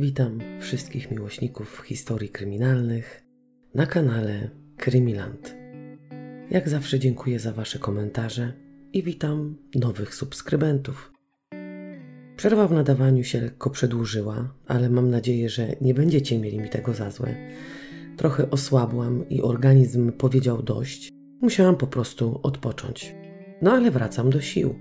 [0.00, 3.22] Witam wszystkich miłośników historii kryminalnych
[3.74, 5.56] na kanale Krymiland.
[6.50, 8.52] Jak zawsze dziękuję za Wasze komentarze
[8.92, 11.12] i witam nowych subskrybentów.
[12.36, 16.94] Przerwa w nadawaniu się lekko przedłużyła, ale mam nadzieję, że nie będziecie mieli mi tego
[16.94, 17.34] za złe.
[18.16, 21.08] Trochę osłabłam i organizm powiedział dość.
[21.40, 23.14] Musiałam po prostu odpocząć.
[23.62, 24.74] No ale wracam do sił.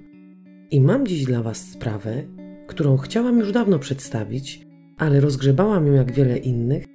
[0.72, 2.24] I mam dziś dla Was sprawę,
[2.68, 4.69] którą chciałam już dawno przedstawić,
[5.00, 6.86] ale rozgrzebałam ją jak wiele innych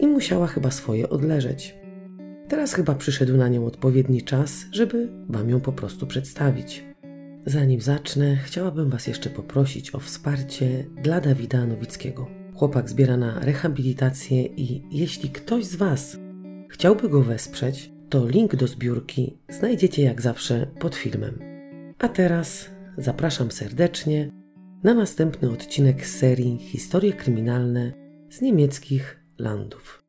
[0.00, 1.74] i musiała chyba swoje odleżeć.
[2.48, 6.84] Teraz chyba przyszedł na nią odpowiedni czas, żeby Wam ją po prostu przedstawić.
[7.46, 12.26] Zanim zacznę, chciałabym Was jeszcze poprosić o wsparcie dla Dawida Nowickiego.
[12.54, 16.18] Chłopak zbiera na rehabilitację i jeśli ktoś z Was
[16.68, 21.38] chciałby go wesprzeć, to link do zbiórki znajdziecie jak zawsze pod filmem.
[21.98, 24.30] A teraz zapraszam serdecznie
[24.84, 27.92] na następny odcinek serii Historie kryminalne
[28.30, 30.04] z niemieckich landów.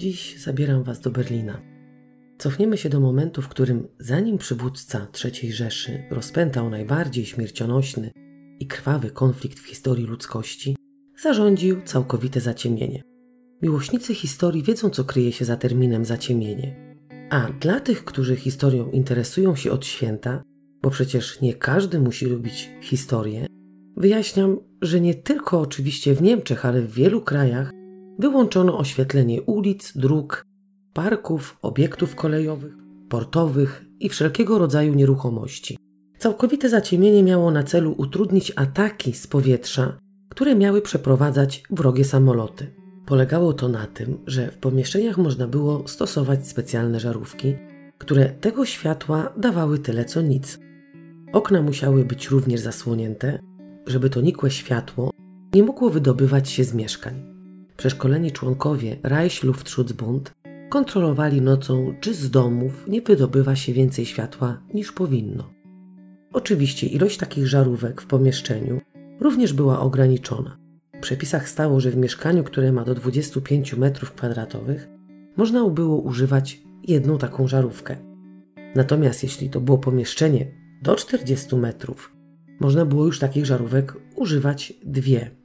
[0.00, 1.62] Dziś zabieram Was do Berlina.
[2.38, 8.10] Cofniemy się do momentu, w którym zanim przywódca III Rzeszy rozpętał najbardziej śmiercionośny
[8.60, 10.76] i krwawy konflikt w historii ludzkości,
[11.22, 13.02] zarządził całkowite zaciemnienie.
[13.62, 16.96] Miłośnicy historii wiedzą, co kryje się za terminem zaciemnienie.
[17.30, 20.42] A dla tych, którzy historią interesują się od święta,
[20.82, 23.46] bo przecież nie każdy musi lubić historię,
[23.96, 27.79] wyjaśniam, że nie tylko oczywiście w Niemczech, ale w wielu krajach
[28.20, 30.46] wyłączono oświetlenie ulic, dróg,
[30.92, 32.74] parków, obiektów kolejowych,
[33.08, 35.78] portowych i wszelkiego rodzaju nieruchomości.
[36.18, 39.98] Całkowite zaciemienie miało na celu utrudnić ataki z powietrza,
[40.28, 42.66] które miały przeprowadzać wrogie samoloty.
[43.06, 47.54] Polegało to na tym, że w pomieszczeniach można było stosować specjalne żarówki,
[47.98, 50.58] które tego światła dawały tyle co nic.
[51.32, 53.38] Okna musiały być również zasłonięte,
[53.86, 55.10] żeby to nikłe światło
[55.54, 57.29] nie mogło wydobywać się z mieszkań.
[57.80, 60.30] Przeszkoleni członkowie Reichsluftschutz-Bund
[60.70, 65.54] kontrolowali nocą, czy z domów nie wydobywa się więcej światła niż powinno.
[66.32, 68.80] Oczywiście ilość takich żarówek w pomieszczeniu
[69.20, 70.56] również była ograniczona.
[70.94, 74.74] W przepisach stało, że w mieszkaniu, które ma do 25 m2,
[75.36, 77.96] można było używać jedną taką żarówkę.
[78.74, 80.46] Natomiast jeśli to było pomieszczenie
[80.82, 82.12] do 40 metrów,
[82.60, 85.39] można było już takich żarówek używać dwie.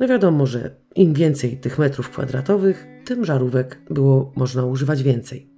[0.00, 5.50] No wiadomo, że im więcej tych metrów kwadratowych, tym żarówek było można używać więcej.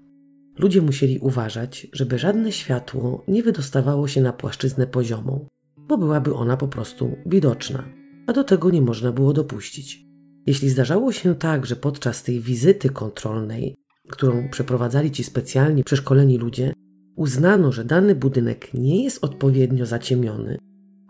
[0.58, 6.56] Ludzie musieli uważać, żeby żadne światło nie wydostawało się na płaszczyznę poziomą, bo byłaby ona
[6.56, 7.88] po prostu widoczna,
[8.26, 10.06] a do tego nie można było dopuścić.
[10.46, 13.76] Jeśli zdarzało się tak, że podczas tej wizyty kontrolnej,
[14.08, 16.72] którą przeprowadzali ci specjalni przeszkoleni ludzie,
[17.16, 20.58] uznano, że dany budynek nie jest odpowiednio zaciemiony,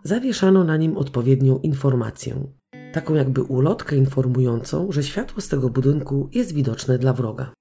[0.03, 2.47] zawieszano na nim odpowiednią informację,
[2.97, 7.51] taką jakby ulotkę informującą, że światło z tego budynku jest widoczne dla wroga.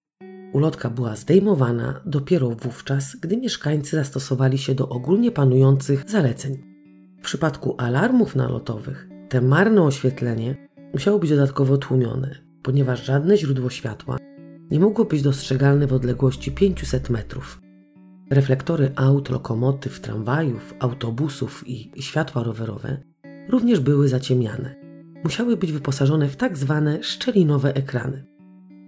[0.53, 6.63] Ulotka była zdejmowana dopiero wówczas, gdy mieszkańcy zastosowali się do ogólnie panujących zaleceń.
[7.21, 14.17] W przypadku alarmów nalotowych te marne oświetlenie musiało być dodatkowo tłumione, ponieważ żadne źródło światła
[14.71, 17.61] nie mogło być dostrzegalne w odległości 500 metrów.
[18.31, 23.03] Reflektory aut, lokomotyw, tramwajów, autobusów i światła rowerowe
[23.49, 24.86] również były zaciemniane
[25.25, 28.25] musiały być wyposażone w tak zwane szczelinowe ekrany.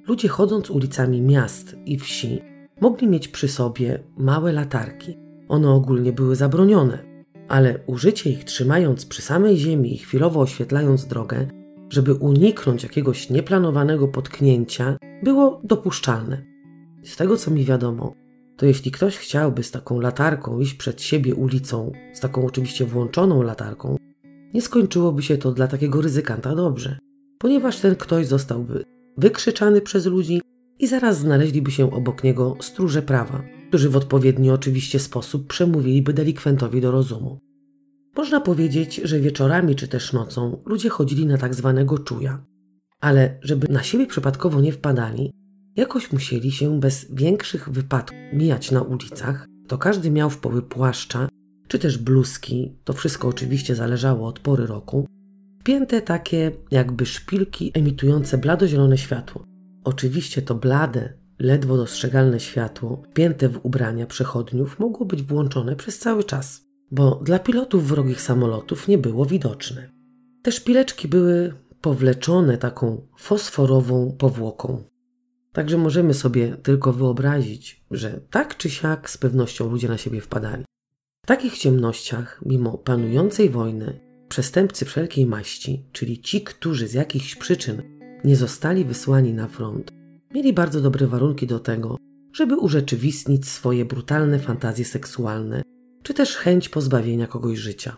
[0.07, 2.43] Ludzie chodząc ulicami miast i wsi
[2.81, 5.19] mogli mieć przy sobie małe latarki.
[5.49, 6.99] One ogólnie były zabronione,
[7.49, 11.47] ale użycie ich trzymając przy samej ziemi i chwilowo oświetlając drogę,
[11.91, 16.43] żeby uniknąć jakiegoś nieplanowanego potknięcia, było dopuszczalne.
[17.05, 18.15] Z tego co mi wiadomo,
[18.57, 23.43] to jeśli ktoś chciałby z taką latarką iść przed siebie ulicą, z taką oczywiście włączoną
[23.43, 23.97] latarką,
[24.55, 26.99] nie skończyłoby się to dla takiego ryzykanta dobrze,
[27.39, 28.85] ponieważ ten ktoś zostałby
[29.19, 30.41] wykrzyczany przez ludzi
[30.79, 36.81] i zaraz znaleźliby się obok niego stróże prawa, którzy w odpowiedni oczywiście sposób przemówiliby delikwentowi
[36.81, 37.39] do rozumu.
[38.17, 42.45] Można powiedzieć, że wieczorami czy też nocą ludzie chodzili na tak zwanego czuja,
[43.01, 45.33] ale żeby na siebie przypadkowo nie wpadali,
[45.77, 51.28] jakoś musieli się bez większych wypadków mijać na ulicach, to każdy miał w poły płaszcza
[51.69, 55.07] czy też bluzki, to wszystko oczywiście zależało od pory roku,
[55.61, 59.45] wpięte takie jakby szpilki emitujące bladozielone światło.
[59.85, 66.25] Oczywiście to blade, ledwo dostrzegalne światło, wpięte w ubrania przechodniów, mogło być włączone przez cały
[66.25, 69.91] czas, bo dla pilotów wrogich samolotów nie było widoczne.
[70.43, 74.85] Te szpileczki były powleczone taką fosforową powłoką.
[75.53, 80.65] Także możemy sobie tylko wyobrazić, że tak czy siak z pewnością ludzie na siebie wpadali.
[81.29, 87.83] Takich ciemnościach, mimo panującej wojny, przestępcy wszelkiej maści, czyli ci, którzy z jakichś przyczyn
[88.25, 89.93] nie zostali wysłani na front,
[90.35, 91.97] mieli bardzo dobre warunki do tego,
[92.33, 95.63] żeby urzeczywistnić swoje brutalne fantazje seksualne,
[96.03, 97.97] czy też chęć pozbawienia kogoś życia.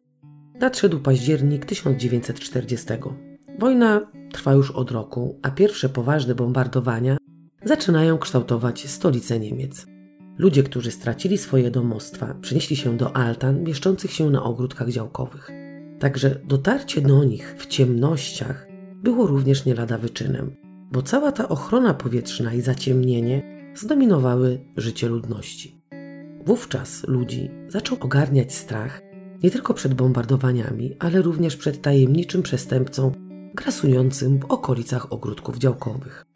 [0.61, 2.87] Nadszedł październik 1940.
[3.59, 7.17] Wojna trwa już od roku, a pierwsze poważne bombardowania
[7.65, 9.87] zaczynają kształtować stolicę Niemiec.
[10.40, 15.50] Ludzie, którzy stracili swoje domostwa, przenieśli się do altan mieszczących się na ogródkach działkowych.
[15.98, 20.56] Także dotarcie do nich w ciemnościach było również nie lada wyczynem,
[20.92, 23.42] bo cała ta ochrona powietrzna i zaciemnienie
[23.75, 25.82] zdominowały życie ludności.
[26.46, 29.02] Wówczas ludzi zaczął ogarniać strach
[29.42, 33.12] nie tylko przed bombardowaniami, ale również przed tajemniczym przestępcą
[33.54, 36.26] grasującym w okolicach ogródków działkowych.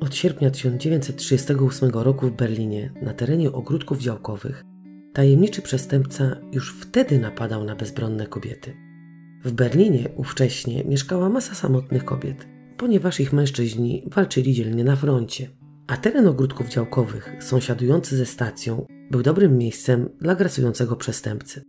[0.00, 4.64] Od sierpnia 1938 roku w Berlinie, na terenie ogródków działkowych,
[5.12, 8.76] tajemniczy przestępca już wtedy napadał na bezbronne kobiety.
[9.44, 15.48] W Berlinie ówcześnie mieszkała masa samotnych kobiet, ponieważ ich mężczyźni walczyli dzielnie na froncie,
[15.86, 21.62] a teren ogródków działkowych, sąsiadujący ze stacją, był dobrym miejscem dla grasującego przestępcy.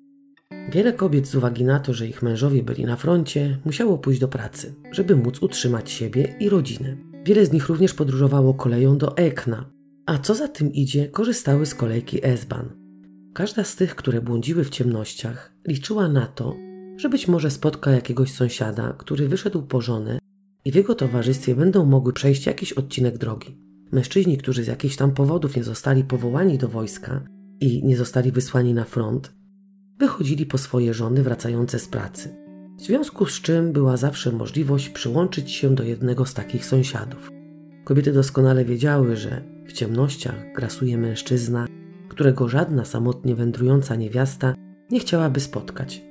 [0.71, 4.27] Wiele kobiet z uwagi na to, że ich mężowie byli na froncie, musiało pójść do
[4.27, 7.10] pracy, żeby móc utrzymać siebie i rodzinę.
[7.25, 9.69] Wiele z nich również podróżowało koleją do Ekna,
[10.05, 12.67] a co za tym idzie, korzystały z kolejki S-Bahn.
[13.33, 16.55] Każda z tych, które błądziły w ciemnościach, liczyła na to,
[16.97, 20.19] że być może spotka jakiegoś sąsiada, który wyszedł po żonę
[20.65, 23.57] i w jego towarzystwie będą mogły przejść jakiś odcinek drogi.
[23.91, 27.23] Mężczyźni, którzy z jakichś tam powodów nie zostali powołani do wojska
[27.59, 29.33] i nie zostali wysłani na front,
[29.99, 32.40] wychodzili po swoje żony wracające z pracy.
[32.81, 37.29] W związku z czym była zawsze możliwość przyłączyć się do jednego z takich sąsiadów.
[37.83, 41.67] Kobiety doskonale wiedziały, że w ciemnościach grasuje mężczyzna,
[42.09, 44.55] którego żadna samotnie wędrująca niewiasta
[44.91, 46.01] nie chciałaby spotkać.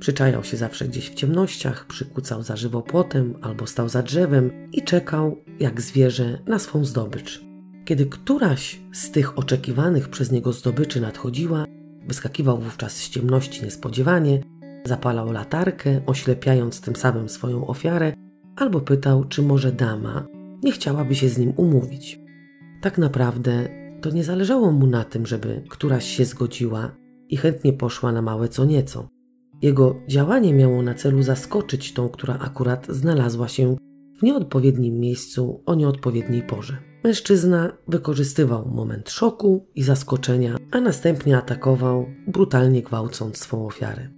[0.00, 5.36] Przyczajał się zawsze gdzieś w ciemnościach, przykucał za żywopłotem albo stał za drzewem i czekał,
[5.60, 7.44] jak zwierzę, na swą zdobycz.
[7.84, 11.64] Kiedy któraś z tych oczekiwanych przez niego zdobyczy nadchodziła,
[12.06, 14.40] wyskakiwał wówczas z ciemności niespodziewanie,
[14.84, 18.12] zapalał latarkę, oślepiając tym samym swoją ofiarę,
[18.56, 20.26] albo pytał, czy może dama
[20.62, 22.20] nie chciałaby się z nim umówić.
[22.80, 23.68] Tak naprawdę
[24.00, 26.96] to nie zależało mu na tym, żeby któraś się zgodziła
[27.28, 29.08] i chętnie poszła na małe co nieco.
[29.62, 33.76] Jego działanie miało na celu zaskoczyć tą, która akurat znalazła się
[34.18, 36.76] w nieodpowiednim miejscu o nieodpowiedniej porze.
[37.04, 44.17] Mężczyzna wykorzystywał moment szoku i zaskoczenia, a następnie atakował, brutalnie gwałcąc swą ofiarę.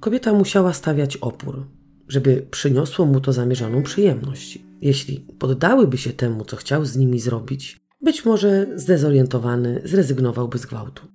[0.00, 1.66] Kobieta musiała stawiać opór,
[2.08, 4.58] żeby przyniosło mu to zamierzoną przyjemność.
[4.80, 11.06] Jeśli poddałyby się temu, co chciał z nimi zrobić, być może zdezorientowany zrezygnowałby z gwałtu.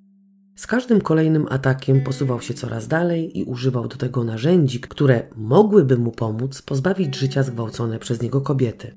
[0.55, 5.97] Z każdym kolejnym atakiem posuwał się coraz dalej i używał do tego narzędzi, które mogłyby
[5.97, 8.95] mu pomóc pozbawić życia zgwałcone przez niego kobiety.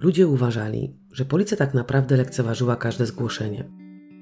[0.00, 3.70] Ludzie uważali, że policja tak naprawdę lekceważyła każde zgłoszenie.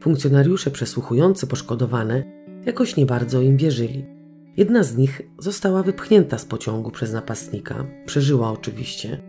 [0.02, 2.24] Funkcjonariusze przesłuchujący poszkodowane
[2.64, 4.15] jakoś nie bardzo im wierzyli.
[4.56, 7.86] Jedna z nich została wypchnięta z pociągu przez napastnika.
[8.06, 9.22] Przeżyła oczywiście.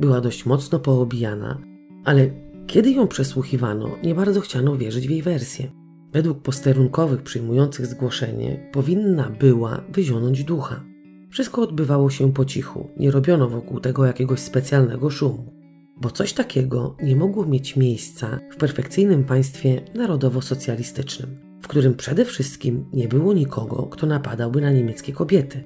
[0.00, 1.60] Była dość mocno poobijana,
[2.04, 2.30] ale
[2.66, 5.70] kiedy ją przesłuchiwano, nie bardzo chciano wierzyć w jej wersję.
[6.12, 10.84] Według posterunkowych przyjmujących zgłoszenie powinna była wyzionąć ducha.
[11.30, 15.52] Wszystko odbywało się po cichu, nie robiono wokół tego jakiegoś specjalnego szumu,
[16.00, 22.84] bo coś takiego nie mogło mieć miejsca w perfekcyjnym państwie narodowo-socjalistycznym, w którym przede wszystkim
[22.92, 25.64] nie było nikogo, kto napadałby na niemieckie kobiety.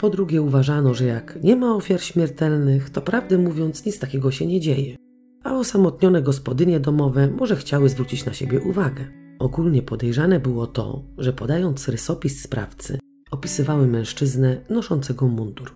[0.00, 4.46] Po drugie, uważano, że jak nie ma ofiar śmiertelnych, to prawdę mówiąc nic takiego się
[4.46, 4.96] nie dzieje,
[5.44, 9.04] a osamotnione gospodynie domowe może chciały zwrócić na siebie uwagę.
[9.38, 12.98] Ogólnie podejrzane było to, że podając rysopis sprawcy,
[13.30, 15.74] opisywały mężczyznę noszącego mundur.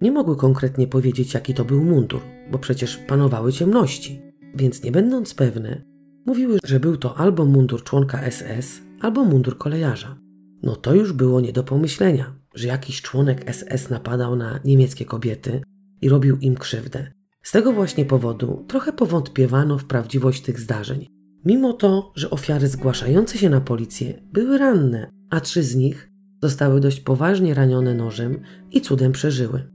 [0.00, 2.20] Nie mogły konkretnie powiedzieć, jaki to był mundur,
[2.50, 4.22] bo przecież panowały ciemności,
[4.54, 5.94] więc nie będąc pewne,
[6.26, 10.16] mówiły, że był to albo mundur członka SS, albo mundur kolejarza.
[10.62, 15.62] No to już było nie do pomyślenia, że jakiś członek SS napadał na niemieckie kobiety
[16.02, 17.12] i robił im krzywdę.
[17.42, 21.06] Z tego właśnie powodu trochę powątpiewano w prawdziwość tych zdarzeń,
[21.44, 26.10] Mimo to, że ofiary zgłaszające się na policję były ranne, a trzy z nich
[26.42, 29.70] zostały dość poważnie ranione nożem i cudem przeżyły.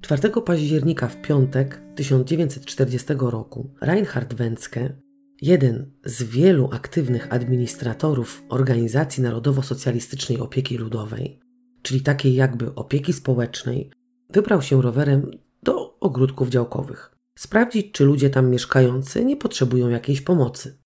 [0.00, 4.96] 4 października w piątek 1940 roku Reinhard Węcke,
[5.42, 11.40] jeden z wielu aktywnych administratorów Organizacji Narodowo-Socjalistycznej Opieki Ludowej,
[11.82, 13.90] czyli takiej jakby opieki społecznej,
[14.30, 15.30] wybrał się rowerem
[15.62, 17.16] do ogródków działkowych.
[17.38, 20.78] Sprawdzić, czy ludzie tam mieszkający nie potrzebują jakiejś pomocy.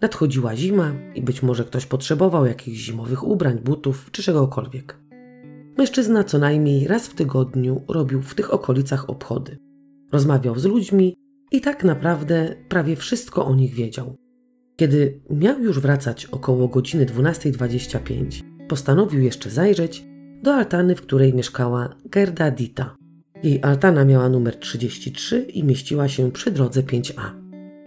[0.00, 4.98] Nadchodziła zima i być może ktoś potrzebował jakichś zimowych ubrań, butów czy czegokolwiek.
[5.78, 9.58] Mężczyzna co najmniej raz w tygodniu robił w tych okolicach obchody.
[10.12, 11.16] Rozmawiał z ludźmi
[11.50, 14.16] i tak naprawdę prawie wszystko o nich wiedział.
[14.76, 20.04] Kiedy miał już wracać około godziny 12.25, postanowił jeszcze zajrzeć
[20.42, 22.96] do altany, w której mieszkała Gerda Dita.
[23.42, 27.22] Jej altana miała numer 33 i mieściła się przy drodze 5A.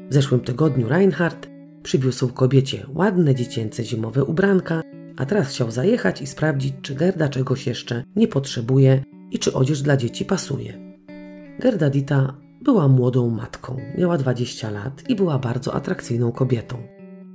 [0.10, 1.50] W zeszłym tygodniu Reinhardt
[1.84, 4.82] przywiózł kobiecie ładne dziecięce zimowe ubranka,
[5.18, 9.82] a teraz chciał zajechać i sprawdzić, czy Gerda czegoś jeszcze nie potrzebuje i czy odzież
[9.82, 10.96] dla dzieci pasuje.
[11.60, 16.78] Gerda Dita była młodą matką, miała 20 lat i była bardzo atrakcyjną kobietą.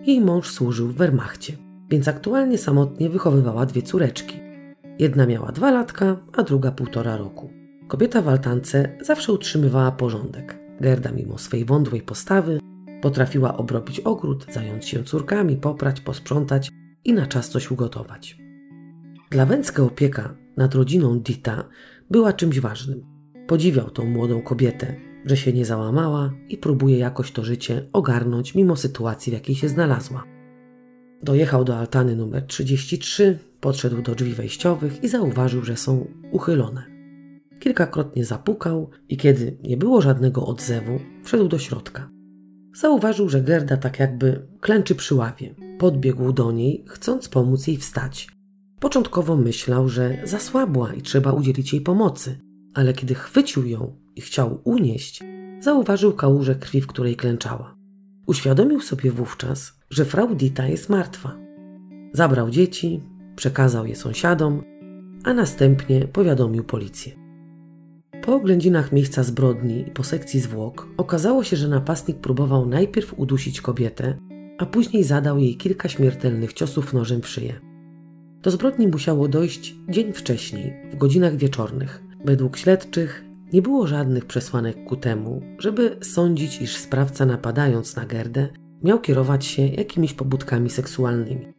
[0.07, 1.57] Jej mąż służył w Wehrmachcie,
[1.91, 4.41] więc aktualnie samotnie wychowywała dwie córeczki.
[4.99, 7.51] Jedna miała dwa latka, a druga półtora roku.
[7.89, 10.59] Kobieta w altance zawsze utrzymywała porządek.
[10.81, 12.61] Gerda, mimo swej wątłej postawy,
[13.03, 16.71] potrafiła obrobić ogród, zająć się córkami, poprać, posprzątać
[17.05, 18.39] i na czas coś ugotować.
[19.31, 21.65] Dla Węcka opieka nad rodziną Dita
[22.11, 23.03] była czymś ważnym.
[23.47, 28.77] Podziwiał tą młodą kobietę, że się nie załamała i próbuje jakoś to życie ogarnąć mimo
[28.77, 30.25] sytuacji, w jakiej się znalazła.
[31.23, 36.85] Dojechał do altany numer 33, podszedł do drzwi wejściowych i zauważył, że są uchylone.
[37.61, 42.11] Kilkakrotnie zapukał i kiedy nie było żadnego odzewu, wszedł do środka.
[42.75, 45.55] Zauważył, że Gerda tak jakby klęczy przy ławie.
[45.79, 48.29] Podbiegł do niej, chcąc pomóc jej wstać.
[48.81, 52.39] Początkowo myślał, że zasłabła i trzeba udzielić jej pomocy,
[52.75, 55.21] ale kiedy chwycił ją i chciał unieść,
[55.61, 57.77] zauważył kałużę krwi, w której klęczała.
[58.27, 61.37] Uświadomił sobie wówczas, że frau Dita jest martwa.
[62.13, 63.03] Zabrał dzieci,
[63.37, 64.63] przekazał je sąsiadom,
[65.25, 67.13] a następnie powiadomił policję.
[68.23, 73.61] Po oględzinach miejsca zbrodni i po sekcji zwłok okazało się, że napastnik próbował najpierw udusić
[73.61, 74.19] kobietę,
[74.59, 77.61] a później zadał jej kilka śmiertelnych ciosów nożem w szyję.
[78.43, 82.03] Do zbrodni musiało dojść dzień wcześniej, w godzinach wieczornych.
[82.25, 88.49] Według śledczych nie było żadnych przesłanek ku temu, żeby sądzić, iż sprawca napadając na Gerdę
[88.83, 91.53] miał kierować się jakimiś pobudkami seksualnymi.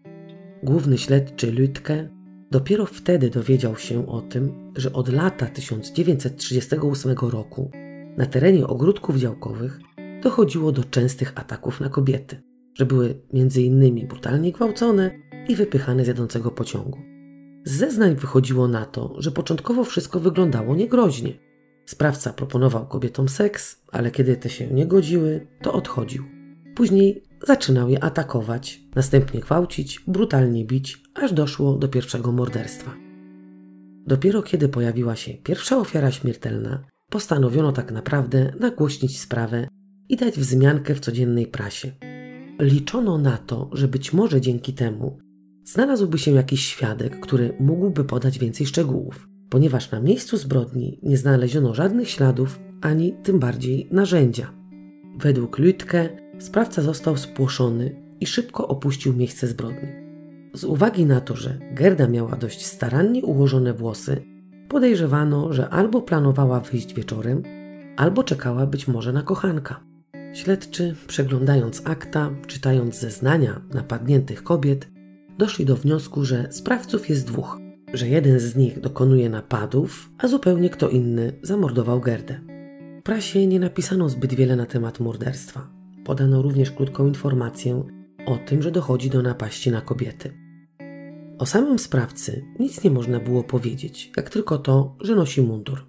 [0.63, 2.07] Główny śledczy Lütke
[2.51, 7.71] dopiero wtedy dowiedział się o tym, że od lata 1938 roku
[8.17, 9.79] na terenie ogródków działkowych
[10.23, 12.41] dochodziło do częstych ataków na kobiety,
[12.73, 13.21] że były
[13.55, 15.11] innymi brutalnie gwałcone
[15.47, 16.97] i wypychane z jadącego pociągu.
[17.63, 21.48] Z zeznań wychodziło na to, że początkowo wszystko wyglądało niegroźnie.
[21.89, 26.23] Sprawca proponował kobietom seks, ale kiedy te się nie godziły, to odchodził.
[26.75, 32.95] Później zaczynał je atakować, następnie gwałcić, brutalnie bić, aż doszło do pierwszego morderstwa.
[34.05, 39.67] Dopiero kiedy pojawiła się pierwsza ofiara śmiertelna, postanowiono tak naprawdę nagłośnić sprawę
[40.09, 41.91] i dać wzmiankę w codziennej prasie.
[42.59, 45.17] Liczono na to, że być może dzięki temu
[45.63, 51.73] znalazłby się jakiś świadek, który mógłby podać więcej szczegółów, ponieważ na miejscu zbrodni nie znaleziono
[51.73, 54.53] żadnych śladów ani tym bardziej narzędzia.
[55.17, 59.89] Według Lütke sprawca został spłoszony i szybko opuścił miejsce zbrodni.
[60.53, 64.21] Z uwagi na to, że Gerda miała dość starannie ułożone włosy,
[64.69, 67.43] podejrzewano, że albo planowała wyjść wieczorem,
[67.97, 69.79] albo czekała być może na kochanka.
[70.33, 74.87] Śledczy, przeglądając akta, czytając zeznania napadniętych kobiet,
[75.37, 77.57] doszli do wniosku, że sprawców jest dwóch,
[77.93, 82.39] że jeden z nich dokonuje napadów, a zupełnie kto inny zamordował Gerdę.
[82.99, 85.69] W prasie nie napisano zbyt wiele na temat morderstwa.
[86.05, 87.83] Podano również krótką informację
[88.25, 90.33] o tym, że dochodzi do napaści na kobiety.
[91.39, 95.85] O samym sprawcy nic nie można było powiedzieć, jak tylko to, że nosi mundur.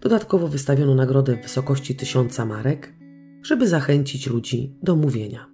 [0.00, 2.94] Dodatkowo wystawiono nagrodę w wysokości tysiąca marek,
[3.42, 5.50] żeby zachęcić ludzi do mówienia.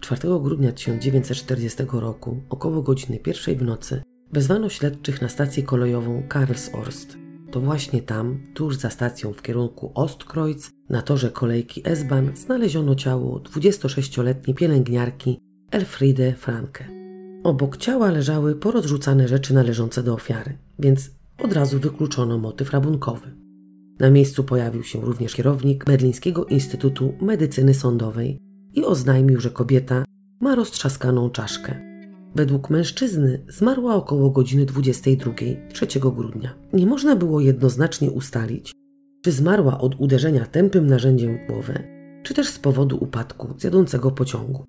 [0.00, 4.02] 4 grudnia 1940 roku, około godziny pierwszej w nocy,
[4.32, 7.18] wezwano śledczych na stację kolejową Karlsorst.
[7.50, 13.38] To właśnie tam, tuż za stacją w kierunku Ostkreuz, na torze kolejki S-Bahn znaleziono ciało
[13.38, 15.38] 26-letniej pielęgniarki
[15.70, 16.84] Elfriede Franke.
[17.44, 23.36] Obok ciała leżały porozrzucane rzeczy należące do ofiary, więc od razu wykluczono motyw rabunkowy.
[24.00, 28.38] Na miejscu pojawił się również kierownik Berlińskiego Instytutu Medycyny Sądowej
[28.74, 30.04] i oznajmił, że kobieta
[30.40, 31.89] ma roztrzaskaną czaszkę.
[32.34, 35.32] Według mężczyzny zmarła około godziny 22
[35.72, 36.54] 3 grudnia.
[36.72, 38.72] Nie można było jednoznacznie ustalić,
[39.24, 41.82] czy zmarła od uderzenia tępym narzędziem w głowę,
[42.22, 44.64] czy też z powodu upadku z jadącego pociągu.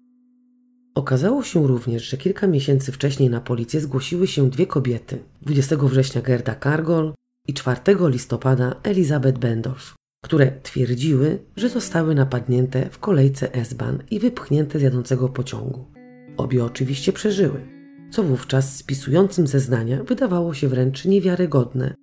[0.95, 6.21] Okazało się również, że kilka miesięcy wcześniej na policję zgłosiły się dwie kobiety: 20 września
[6.21, 7.13] Gerda Kargol
[7.47, 14.79] i 4 listopada Elizabeth Bendorf, które twierdziły, że zostały napadnięte w kolejce S-Bahn i wypchnięte
[14.79, 16.00] z jadącego pociągu.
[16.41, 17.61] Obie oczywiście przeżyły,
[18.11, 21.93] co wówczas spisującym zeznania wydawało się wręcz niewiarygodne,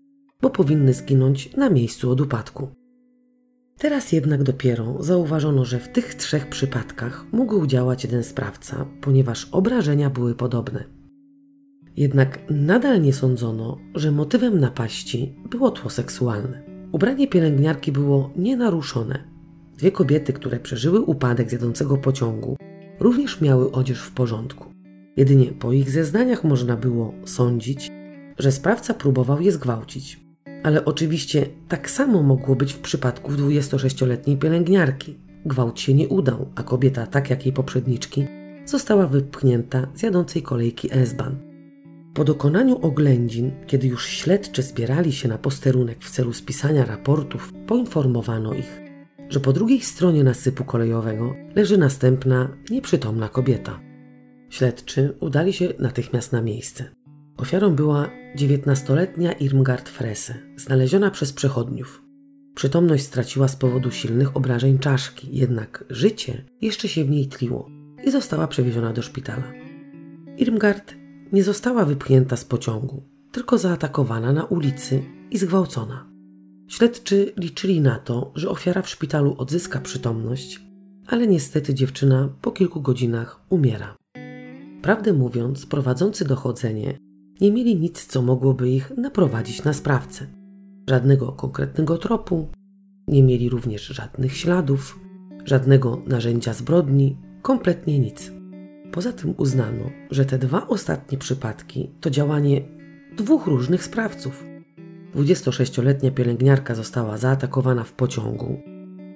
[0.43, 2.69] bo powinny zginąć na miejscu od upadku.
[3.79, 10.11] Teraz jednak dopiero zauważono, że w tych trzech przypadkach mógł działać jeden sprawca, ponieważ obrażenia
[10.11, 10.85] były podobne.
[11.97, 16.63] Jednak nadal nie sądzono, że motywem napaści było tło seksualne.
[16.93, 19.25] Ubranie pielęgniarki było nienaruszone.
[19.79, 22.57] Dwie kobiety, które przeżyły upadek z jadącego pociągu,
[23.01, 24.65] również miały odzież w porządku.
[25.17, 27.91] Jedynie po ich zeznaniach można było sądzić,
[28.39, 30.21] że sprawca próbował je zgwałcić.
[30.63, 35.17] Ale oczywiście tak samo mogło być w przypadku 26-letniej pielęgniarki.
[35.47, 38.27] Gwałt się nie udał, a kobieta, tak jak jej poprzedniczki,
[38.65, 41.35] została wypchnięta z jadącej kolejki S-Bahn.
[42.15, 48.55] Po dokonaniu oględzin, kiedy już śledczy zbierali się na posterunek w celu spisania raportów, poinformowano
[48.55, 48.88] ich,
[49.29, 53.81] że po drugiej stronie nasypu kolejowego leży następna, nieprzytomna kobieta.
[54.51, 56.85] Śledczy udali się natychmiast na miejsce.
[57.37, 62.03] Ofiarą była 19-letnia Irmgard Frese, znaleziona przez przechodniów.
[62.55, 67.71] Przytomność straciła z powodu silnych obrażeń czaszki, jednak życie jeszcze się w niej tliło
[68.05, 69.53] i została przewieziona do szpitala.
[70.39, 70.95] Irmgard
[71.33, 76.11] nie została wypchnięta z pociągu, tylko zaatakowana na ulicy i zgwałcona.
[76.69, 80.61] Śledczy liczyli na to, że ofiara w szpitalu odzyska przytomność,
[81.07, 83.97] ale niestety dziewczyna po kilku godzinach umiera.
[84.83, 86.99] Prawdę mówiąc, prowadzący dochodzenie
[87.41, 90.27] nie mieli nic, co mogłoby ich naprowadzić na sprawcę.
[90.89, 92.49] Żadnego konkretnego tropu,
[93.09, 94.99] nie mieli również żadnych śladów,
[95.45, 98.33] żadnego narzędzia zbrodni, kompletnie nic.
[98.93, 102.63] Poza tym uznano, że te dwa ostatnie przypadki to działanie
[103.17, 104.45] dwóch różnych sprawców.
[105.15, 108.63] 26-letnia pielęgniarka została zaatakowana w pociągu.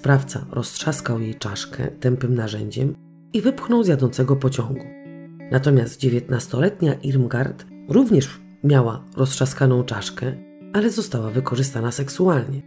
[0.00, 2.94] Sprawca roztrzaskał jej czaszkę tępym narzędziem
[3.32, 4.84] i wypchnął z jadącego pociągu.
[5.50, 10.32] Natomiast 19-letnia Irmgard również miała roztrzaskaną czaszkę,
[10.72, 12.62] ale została wykorzystana seksualnie.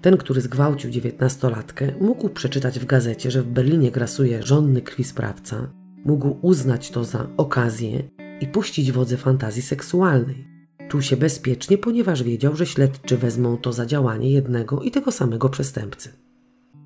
[0.00, 5.70] Ten, który zgwałcił dziewiętnastolatkę, mógł przeczytać w gazecie, że w Berlinie grasuje żonny krwi sprawca,
[6.04, 8.02] mógł uznać to za okazję
[8.40, 10.51] i puścić wodze fantazji seksualnej.
[10.92, 15.48] Czuł się bezpiecznie, ponieważ wiedział, że śledczy wezmą to za działanie jednego i tego samego
[15.48, 16.12] przestępcy.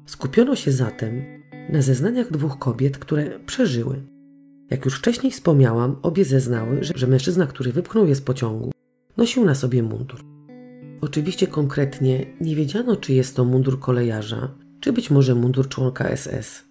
[0.07, 1.23] Skupiono się zatem
[1.73, 4.03] na zeznaniach dwóch kobiet, które przeżyły
[4.71, 8.73] jak już wcześniej wspomniałam, obie zeznały, że, że mężczyzna, który wypchnął je z pociągu,
[9.17, 10.21] nosił na sobie mundur.
[11.01, 16.65] Oczywiście konkretnie nie wiedziano, czy jest to mundur kolejarza, czy być może mundur członka SS.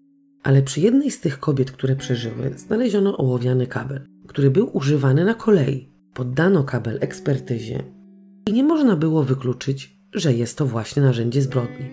[0.43, 5.33] Ale przy jednej z tych kobiet, które przeżyły, znaleziono ołowiany kabel, który był używany na
[5.33, 5.94] kolei.
[6.15, 7.83] Poddano kabel ekspertyzie
[8.47, 11.85] i nie można było wykluczyć, że jest to właśnie narzędzie zbrodni.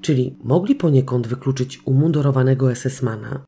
[0.00, 3.44] Czyli mogli poniekąd wykluczyć umundurowanego SS-mana,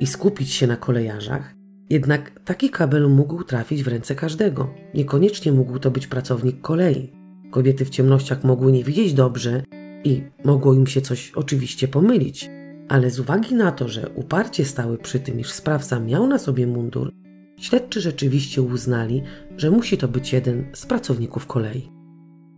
[0.00, 1.54] i skupić się na kolejarzach,
[1.90, 4.74] jednak taki kabel mógł trafić w ręce każdego.
[4.94, 7.12] Niekoniecznie mógł to być pracownik kolei.
[7.50, 9.62] Kobiety w ciemnościach mogły nie widzieć dobrze
[10.04, 12.50] i mogło im się coś oczywiście pomylić,
[12.88, 16.66] ale z uwagi na to, że uparcie stały przy tym, iż sprawca miał na sobie
[16.66, 17.12] mundur,
[17.58, 19.22] śledczy rzeczywiście uznali,
[19.56, 21.98] że musi to być jeden z pracowników kolei.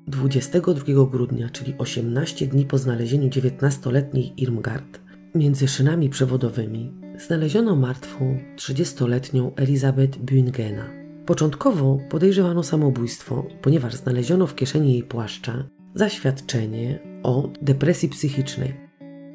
[0.06, 5.00] 22 grudnia, czyli 18 dni po znalezieniu 19-letniej Irmgard,
[5.34, 10.90] między szynami przewodowymi znaleziono martwą 30-letnią Elizabeth Büngena.
[11.26, 18.74] Początkowo podejrzewano samobójstwo, ponieważ znaleziono w kieszeni jej płaszcza zaświadczenie o depresji psychicznej.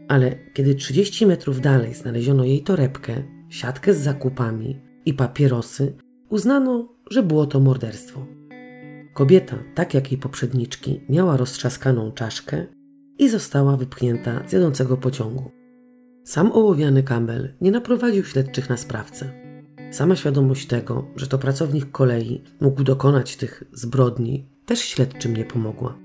[0.08, 5.94] Ale kiedy 30 metrów dalej znaleziono jej torebkę, siatkę z zakupami i papierosy,
[6.30, 8.26] uznano, że było to morderstwo.
[9.13, 12.65] Kobieta, tak jak jej poprzedniczki, miała roztrzaskaną czaszkę
[13.20, 15.52] i została wypchnięta z jadącego pociągu.
[16.24, 19.32] Sam ołowiany Campbell nie naprowadził śledczych na sprawcę.
[19.91, 25.98] Sama świadomość tego, że to pracownik kolei mógł dokonać tych zbrodni, też śledczym nie pomogła.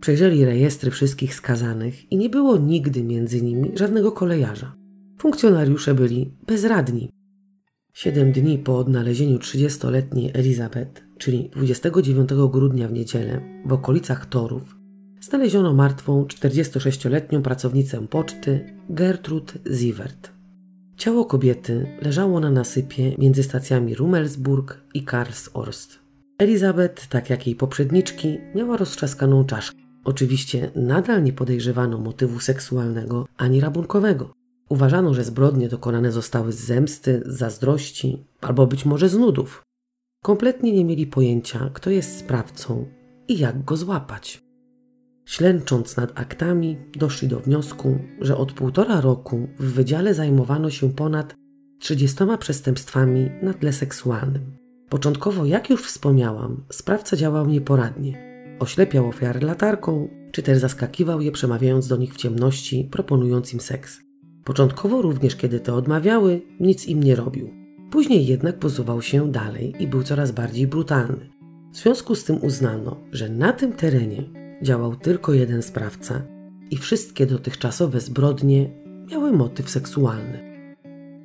[0.00, 4.74] Przejrzeli rejestry wszystkich skazanych i nie było nigdy między nimi żadnego kolejarza.
[5.18, 7.10] Funkcjonariusze byli bezradni.
[7.92, 14.76] Siedem dni po odnalezieniu 30-letniej Elizabeth, czyli 29 grudnia w niedzielę, w okolicach Torów,
[15.20, 20.32] znaleziono martwą 46-letnią pracownicę poczty Gertrud Sievert.
[20.96, 25.98] Ciało kobiety leżało na nasypie między stacjami Rummelsburg i Karlsorst.
[26.38, 29.78] Elizabeth, tak jak jej poprzedniczki, miała roztrzaskaną czaszkę.
[30.04, 34.41] Oczywiście nadal nie podejrzewano motywu seksualnego ani rabunkowego.
[34.72, 39.62] Uważano, że zbrodnie dokonane zostały z zemsty, zazdrości albo być może z nudów.
[40.24, 42.86] Kompletnie nie mieli pojęcia, kto jest sprawcą
[43.28, 44.42] i jak go złapać.
[45.26, 51.34] Ślęcząc nad aktami, doszli do wniosku, że od półtora roku w wydziale zajmowano się ponad
[51.80, 54.56] 30 przestępstwami na tle seksualnym.
[54.88, 58.32] Początkowo, jak już wspomniałam, sprawca działał nieporadnie.
[58.60, 64.11] Oślepiał ofiary latarką, czy też zaskakiwał je, przemawiając do nich w ciemności, proponując im seks.
[64.44, 67.50] Początkowo również, kiedy te odmawiały, nic im nie robił.
[67.90, 71.30] Później jednak posuwał się dalej i był coraz bardziej brutalny.
[71.72, 74.22] W związku z tym uznano, że na tym terenie
[74.62, 76.22] działał tylko jeden sprawca
[76.70, 78.70] i wszystkie dotychczasowe zbrodnie
[79.10, 80.52] miały motyw seksualny.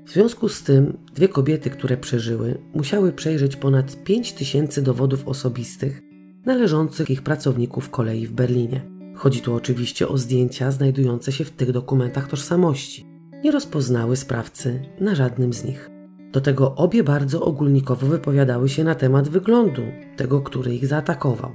[0.06, 6.02] W związku z tym dwie kobiety, które przeżyły, musiały przejrzeć ponad 5 tysięcy dowodów osobistych
[6.46, 8.82] należących ich pracowników kolei w Berlinie.
[9.16, 13.07] Chodzi tu oczywiście o zdjęcia znajdujące się w tych dokumentach tożsamości.
[13.44, 15.90] Nie rozpoznały sprawcy na żadnym z nich.
[16.32, 19.82] Do tego obie bardzo ogólnikowo wypowiadały się na temat wyglądu
[20.16, 21.52] tego, który ich zaatakował.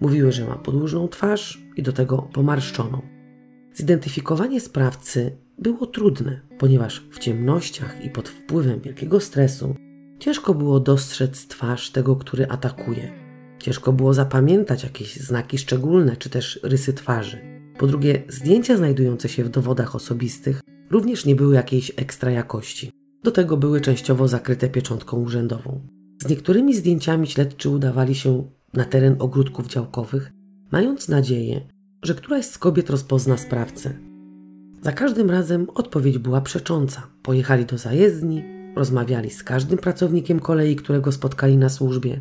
[0.00, 3.02] Mówiły, że ma podłużną twarz i do tego pomarszczoną.
[3.72, 9.74] Zidentyfikowanie sprawcy było trudne, ponieważ w ciemnościach i pod wpływem wielkiego stresu
[10.18, 13.12] ciężko było dostrzec twarz tego, który atakuje.
[13.58, 17.38] Ciężko było zapamiętać jakieś znaki szczególne czy też rysy twarzy.
[17.78, 20.60] Po drugie, zdjęcia znajdujące się w dowodach osobistych
[20.94, 22.90] również nie były jakiejś ekstra jakości.
[23.24, 25.80] Do tego były częściowo zakryte pieczątką urzędową.
[26.22, 30.32] Z niektórymi zdjęciami śledczy udawali się na teren ogródków działkowych,
[30.72, 31.60] mając nadzieję,
[32.02, 33.98] że któraś z kobiet rozpozna sprawcę.
[34.82, 37.06] Za każdym razem odpowiedź była przecząca.
[37.22, 38.42] Pojechali do zajezdni,
[38.76, 42.20] rozmawiali z każdym pracownikiem kolei, którego spotkali na służbie.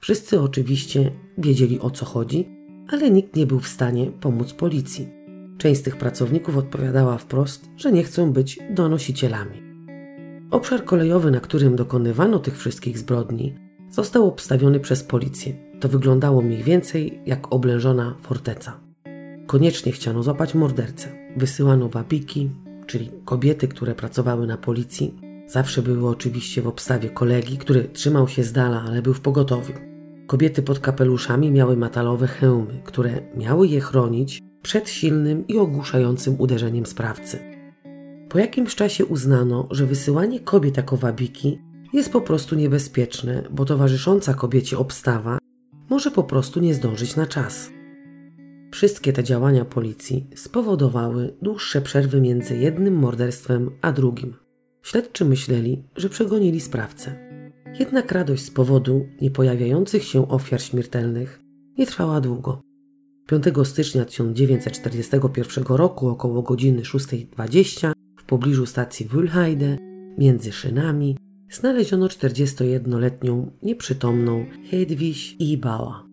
[0.00, 2.48] Wszyscy oczywiście wiedzieli o co chodzi,
[2.88, 5.23] ale nikt nie był w stanie pomóc policji.
[5.64, 9.62] Część z tych pracowników odpowiadała wprost, że nie chcą być donosicielami.
[10.50, 13.54] Obszar kolejowy, na którym dokonywano tych wszystkich zbrodni,
[13.90, 15.52] został obstawiony przez policję.
[15.80, 18.80] To wyglądało mniej więcej jak oblężona forteca.
[19.46, 21.08] Koniecznie chciano złapać mordercę.
[21.36, 22.50] Wysyłano wabiki,
[22.86, 25.14] czyli kobiety, które pracowały na policji.
[25.46, 29.72] Zawsze były oczywiście w obstawie kolegi, który trzymał się z dala, ale był w pogotowiu.
[30.26, 36.86] Kobiety pod kapeluszami miały metalowe hełmy, które miały je chronić przed silnym i ogłuszającym uderzeniem
[36.86, 37.38] sprawcy.
[38.28, 41.58] Po jakimś czasie uznano, że wysyłanie kobiet jako wabiki
[41.92, 45.38] jest po prostu niebezpieczne, bo towarzysząca kobiecie obstawa
[45.90, 47.70] może po prostu nie zdążyć na czas.
[48.72, 54.36] Wszystkie te działania policji spowodowały dłuższe przerwy między jednym morderstwem a drugim.
[54.82, 57.30] Śledczy myśleli, że przegonili sprawcę.
[57.78, 61.40] Jednak radość z powodu niepojawiających się ofiar śmiertelnych
[61.78, 62.73] nie trwała długo.
[63.26, 69.76] 5 stycznia 1941 roku około godziny 6.20 w pobliżu stacji Wülheide
[70.18, 71.16] między szynami
[71.50, 76.06] znaleziono 41-letnią nieprzytomną Hedwig Ibała.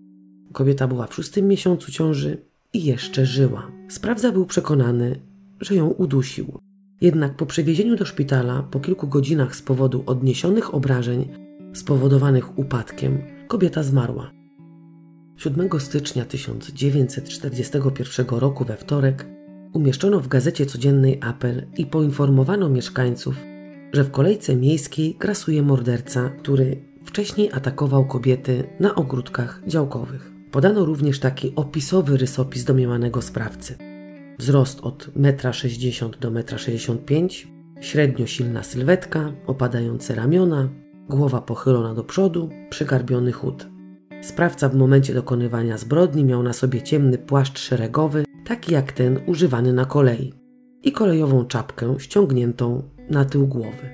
[0.53, 2.37] Kobieta była w szóstym miesiącu ciąży
[2.73, 3.71] i jeszcze żyła.
[3.89, 5.19] Sprawca był przekonany,
[5.59, 6.59] że ją udusił.
[7.01, 11.27] Jednak po przewiezieniu do szpitala, po kilku godzinach z powodu odniesionych obrażeń
[11.73, 14.40] spowodowanych upadkiem, kobieta zmarła.
[15.43, 19.25] 7 stycznia 1941 roku we wtorek
[19.73, 23.35] umieszczono w gazecie codziennej apel i poinformowano mieszkańców,
[23.93, 30.31] że w kolejce miejskiej grasuje morderca, który wcześniej atakował kobiety na ogródkach działkowych.
[30.51, 33.77] Podano również taki opisowy rysopis domniemanego sprawcy.
[34.39, 40.69] Wzrost od 1,60 m do 1,65 m, średnio silna sylwetka, opadające ramiona,
[41.09, 43.71] głowa pochylona do przodu, przygarbiony chód.
[44.21, 49.73] Sprawca w momencie dokonywania zbrodni miał na sobie ciemny płaszcz szeregowy, taki jak ten używany
[49.73, 50.33] na kolei,
[50.83, 53.89] i kolejową czapkę ściągniętą na tył głowy.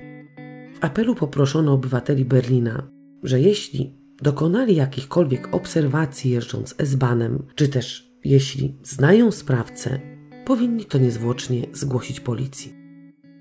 [0.80, 2.90] W apelu poproszono obywateli Berlina,
[3.22, 10.00] że jeśli dokonali jakichkolwiek obserwacji jeżdżąc S-banem, czy też jeśli znają sprawcę,
[10.44, 12.74] powinni to niezwłocznie zgłosić policji.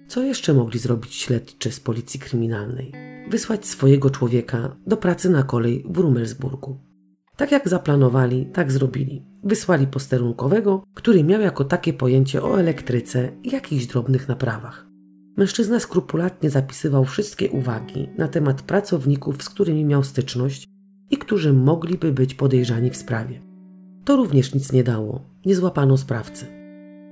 [0.08, 3.06] Co jeszcze mogli zrobić śledczy z policji kryminalnej?
[3.29, 6.77] Wysłać swojego człowieka do pracy na kolej w Rummelsburgu.
[7.35, 9.25] Tak jak zaplanowali, tak zrobili.
[9.43, 14.87] Wysłali posterunkowego, który miał jako takie pojęcie o elektryce i jakichś drobnych naprawach.
[15.37, 20.67] Mężczyzna skrupulatnie zapisywał wszystkie uwagi na temat pracowników, z którymi miał styczność
[21.09, 23.41] i którzy mogliby być podejrzani w sprawie.
[24.05, 26.45] To również nic nie dało, nie złapano sprawcy.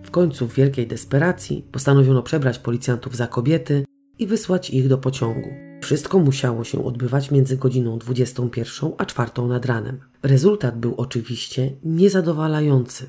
[0.04, 3.86] W końcu w wielkiej desperacji postanowiono przebrać policjantów za kobiety
[4.20, 5.65] i wysłać ich do pociągu.
[5.86, 10.00] Wszystko musiało się odbywać między godziną 21 a 4 nad ranem.
[10.24, 13.06] Rezultat był oczywiście niezadowalający.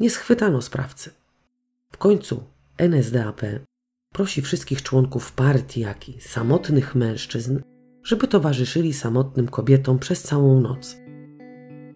[0.00, 1.10] nie schwytano sprawcy.
[1.92, 2.42] W końcu
[2.78, 3.40] NSDAP
[4.12, 7.60] prosi wszystkich członków partii, jak i samotnych mężczyzn,
[8.02, 10.96] żeby towarzyszyli samotnym kobietom przez całą noc.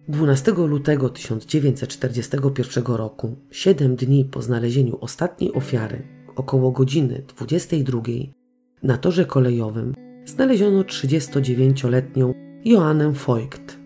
[0.07, 8.01] 12 lutego 1941 roku, 7 dni po znalezieniu ostatniej ofiary, około godziny 22,
[8.85, 9.93] na torze kolejowym
[10.25, 12.33] znaleziono 39-letnią
[12.65, 13.79] Joannę Voigt.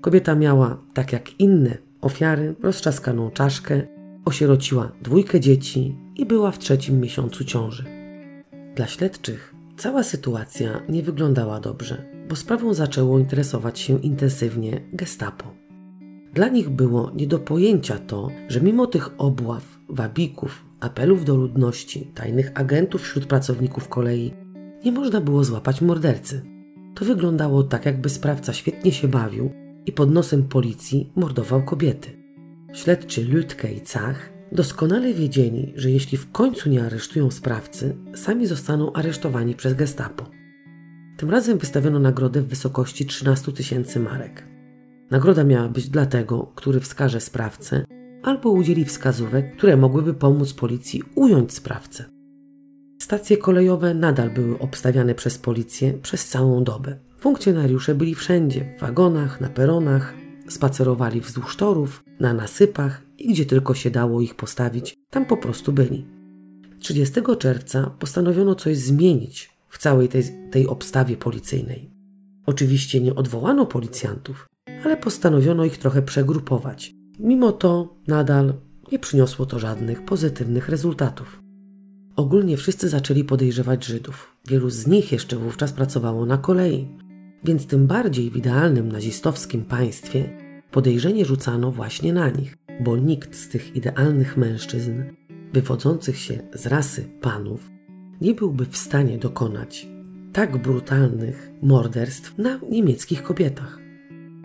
[0.00, 3.82] Kobieta miała, tak jak inne ofiary, rozczaskaną czaszkę,
[4.24, 7.84] osierociła dwójkę dzieci i była w trzecim miesiącu ciąży.
[8.76, 15.54] Dla śledczych cała sytuacja nie wyglądała dobrze, bo sprawą zaczęło interesować się intensywnie gestapo.
[16.34, 22.06] Dla nich było nie do pojęcia to, że mimo tych obław, wabików, apelów do ludności,
[22.14, 24.32] tajnych agentów wśród pracowników kolei,
[24.84, 26.42] nie można było złapać mordercy.
[26.94, 29.50] To wyglądało tak, jakby sprawca świetnie się bawił
[29.86, 32.08] i pod nosem policji mordował kobiety.
[32.72, 38.92] Śledczy Lütke i Cach doskonale wiedzieli, że jeśli w końcu nie aresztują sprawcy, sami zostaną
[38.92, 40.26] aresztowani przez gestapo.
[41.16, 44.46] Tym razem wystawiono nagrodę w wysokości 13 tysięcy marek.
[45.10, 47.84] Nagroda miała być dla tego, który wskaże sprawcę,
[48.22, 52.19] albo udzieli wskazówek, które mogłyby pomóc policji ująć sprawcę.
[53.10, 56.98] Stacje kolejowe nadal były obstawiane przez policję przez całą dobę.
[57.18, 60.14] Funkcjonariusze byli wszędzie, w wagonach, na peronach,
[60.48, 65.72] spacerowali wzdłuż torów, na nasypach i gdzie tylko się dało ich postawić, tam po prostu
[65.72, 66.06] byli.
[66.78, 71.90] 30 czerwca postanowiono coś zmienić w całej tej, tej obstawie policyjnej.
[72.46, 74.48] Oczywiście nie odwołano policjantów,
[74.84, 76.92] ale postanowiono ich trochę przegrupować.
[77.18, 78.54] Mimo to nadal
[78.92, 81.39] nie przyniosło to żadnych pozytywnych rezultatów.
[82.16, 84.36] Ogólnie wszyscy zaczęli podejrzewać Żydów.
[84.48, 86.88] Wielu z nich jeszcze wówczas pracowało na kolei,
[87.44, 90.38] więc tym bardziej w idealnym nazistowskim państwie
[90.70, 95.02] podejrzenie rzucano właśnie na nich, bo nikt z tych idealnych mężczyzn,
[95.52, 97.70] wywodzących się z rasy panów,
[98.20, 99.88] nie byłby w stanie dokonać
[100.32, 103.78] tak brutalnych morderstw na niemieckich kobietach.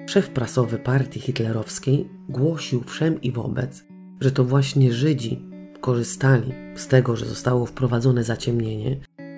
[0.05, 3.85] Szef prasowy partii hitlerowskiej głosił wszem i wobec,
[4.19, 5.54] że to właśnie Żydzi
[5.85, 8.97] korzystali z tego, że zostało wprowadzone zaciemnienie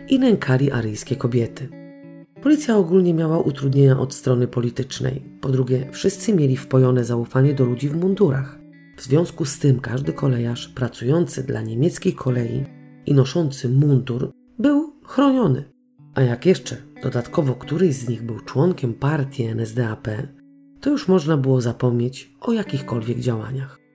[0.10, 1.70] i nękali aryjskie kobiety.
[2.42, 5.24] Policja ogólnie miała utrudnienia od strony politycznej.
[5.42, 8.60] Po drugie, wszyscy mieli wpojone zaufanie do ludzi w mundurach.
[8.98, 12.66] W związku z tym każdy kolejarz pracujący dla niemieckiej kolei
[13.06, 15.64] i noszący mundur był chroniony.
[16.16, 20.08] A jak jeszcze dodatkowo któryś z nich był członkiem partii NSDAP,
[20.82, 23.87] to już można było zapomnieć o jakichkolwiek działaniach.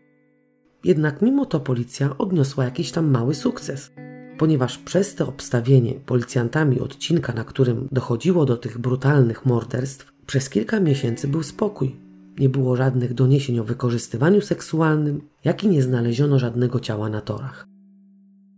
[0.85, 3.92] Jednak mimo to policja odniosła jakiś tam mały sukces,
[4.38, 10.81] ponieważ przez to obstawienie policjantami odcinka, na którym dochodziło do tych brutalnych morderstw, przez kilka
[10.81, 11.97] miesięcy był spokój.
[12.38, 17.66] Nie było żadnych doniesień o wykorzystywaniu seksualnym, jak i nie znaleziono żadnego ciała na torach.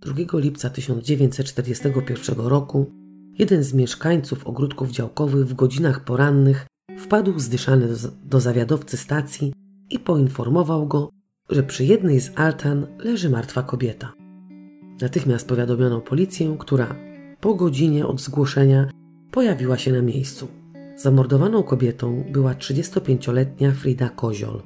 [0.01, 2.91] 2 lipca 1941 roku
[3.39, 6.67] jeden z mieszkańców ogródków działkowych w godzinach porannych
[6.99, 9.53] wpadł zdyszany do, do zawiadowcy stacji
[9.91, 11.11] i poinformował go,
[11.51, 14.13] że przy jednej z altan leży martwa kobieta.
[15.01, 16.97] Natychmiast powiadomiono policję, która
[17.41, 18.91] po godzinie od zgłoszenia
[19.31, 20.49] pojawiła się na miejscu.
[20.97, 24.63] Zamordowaną kobietą była 35-letnia Frida Koziol.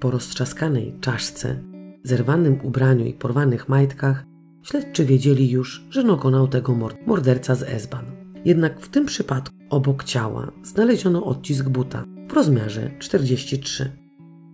[0.00, 1.62] Po roztrzaskanej czaszce,
[2.02, 4.24] zerwanym ubraniu i porwanych majtkach,
[4.62, 8.04] śledczy wiedzieli już, że dokonał tego morderca z Esban.
[8.44, 13.99] Jednak w tym przypadku obok ciała znaleziono odcisk buta w rozmiarze 43.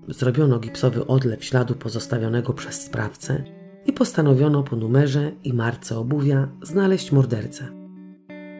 [0.08, 3.44] Zrobiono gipsowy odlew śladu pozostawionego przez sprawcę
[3.86, 7.68] i postanowiono po numerze i marce obuwia znaleźć mordercę.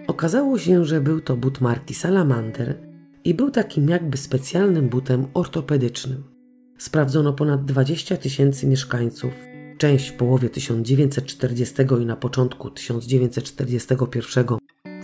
[0.07, 2.79] Okazało się, że był to but marki Salamander
[3.25, 6.25] i był takim jakby specjalnym butem ortopedycznym.
[6.79, 9.33] Sprawdzono ponad 20 tysięcy mieszkańców.
[9.79, 14.47] Część w połowie 1940 i na początku 1941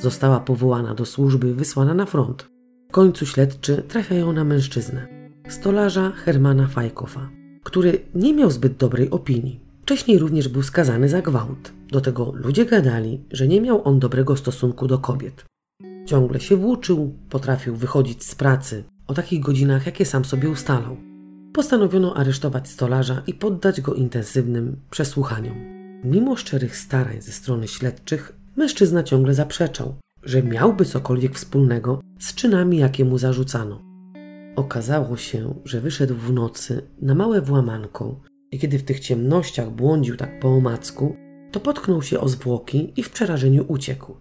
[0.00, 2.48] została powołana do służby wysłana na front.
[2.88, 5.21] W końcu śledczy trafiają na mężczyznę,
[5.52, 7.30] stolarza Hermana Fajkowa,
[7.62, 9.60] który nie miał zbyt dobrej opinii.
[9.82, 11.72] Wcześniej również był skazany za gwałt.
[11.88, 15.44] Do tego ludzie gadali, że nie miał on dobrego stosunku do kobiet.
[16.06, 20.96] Ciągle się włóczył, potrafił wychodzić z pracy o takich godzinach, jakie sam sobie ustalał.
[21.52, 25.56] Postanowiono aresztować stolarza i poddać go intensywnym przesłuchaniom.
[26.04, 32.78] Mimo szczerych starań ze strony śledczych, mężczyzna ciągle zaprzeczał, że miałby cokolwiek wspólnego z czynami,
[32.78, 33.91] jakie mu zarzucano.
[34.56, 40.16] Okazało się, że wyszedł w nocy na małe włamanko i kiedy w tych ciemnościach błądził
[40.16, 41.16] tak po omacku,
[41.52, 44.14] to potknął się o zwłoki i w przerażeniu uciekł.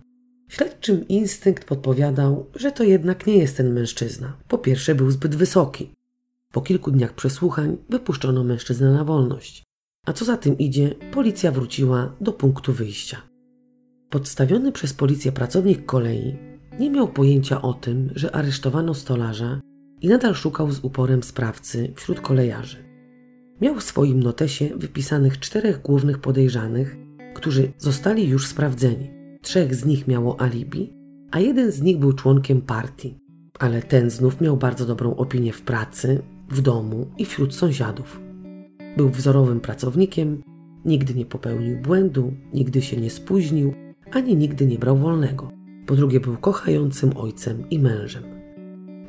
[0.49, 4.37] Śledczym instynkt podpowiadał, że to jednak nie jest ten mężczyzna.
[4.47, 5.91] Po pierwsze był zbyt wysoki.
[6.51, 9.63] Po kilku dniach przesłuchań wypuszczono mężczyznę na wolność.
[10.05, 13.21] A co za tym idzie, policja wróciła do punktu wyjścia.
[14.09, 16.35] Podstawiony przez policję pracownik kolei
[16.79, 19.61] nie miał pojęcia o tym, że aresztowano stolarza
[20.01, 22.77] i nadal szukał z uporem sprawcy wśród kolejarzy.
[23.61, 26.97] Miał w swoim notesie wypisanych czterech głównych podejrzanych,
[27.33, 29.09] którzy zostali już sprawdzeni.
[29.41, 30.93] Trzech z nich miało alibi,
[31.31, 33.17] a jeden z nich był członkiem partii,
[33.59, 38.21] ale ten znów miał bardzo dobrą opinię w pracy, w domu i wśród sąsiadów.
[38.97, 40.41] Był wzorowym pracownikiem,
[40.85, 43.73] nigdy nie popełnił błędu, nigdy się nie spóźnił,
[44.11, 45.49] ani nigdy nie brał wolnego.
[45.85, 48.40] Po drugie, był kochającym ojcem i mężem.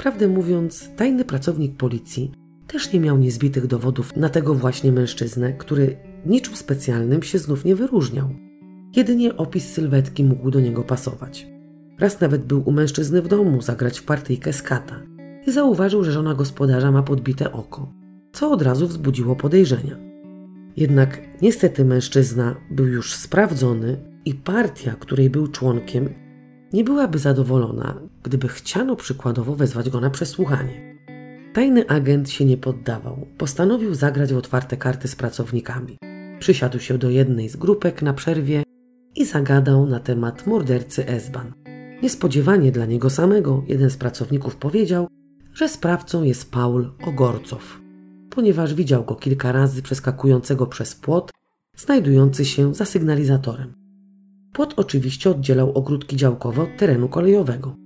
[0.03, 2.33] Prawdę mówiąc, tajny pracownik policji
[2.67, 7.75] też nie miał niezbitych dowodów na tego właśnie mężczyznę, który niczym specjalnym się znów nie
[7.75, 8.29] wyróżniał.
[8.97, 11.47] Jedynie opis sylwetki mógł do niego pasować.
[11.99, 15.03] Raz nawet był u mężczyzny w domu zagrać w partyjkę skata
[15.47, 17.93] i zauważył, że żona gospodarza ma podbite oko,
[18.33, 19.97] co od razu wzbudziło podejrzenia.
[20.77, 26.09] Jednak niestety mężczyzna był już sprawdzony i partia, której był członkiem,
[26.73, 30.93] nie byłaby zadowolona, gdyby chciano przykładowo wezwać go na przesłuchanie.
[31.53, 35.99] Tajny agent się nie poddawał, postanowił zagrać w otwarte karty z pracownikami.
[36.39, 38.63] Przysiadł się do jednej z grupek na przerwie
[39.17, 41.53] i zagadał na temat mordercy Esban.
[42.03, 45.09] Niespodziewanie dla niego samego jeden z pracowników powiedział,
[45.55, 47.81] że sprawcą jest Paul Ogorcow,
[48.31, 51.31] ponieważ widział go kilka razy przeskakującego przez płot,
[51.77, 53.82] znajdujący się za sygnalizatorem.
[54.53, 57.77] Płot oczywiście oddzielał ogródki działkowe od terenu kolejowego.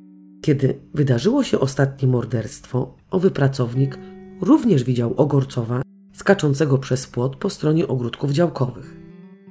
[0.42, 3.98] Kiedy wydarzyło się ostatnie morderstwo, owy pracownik
[4.40, 8.96] również widział Ogorcowa skaczącego przez płot po stronie ogródków działkowych.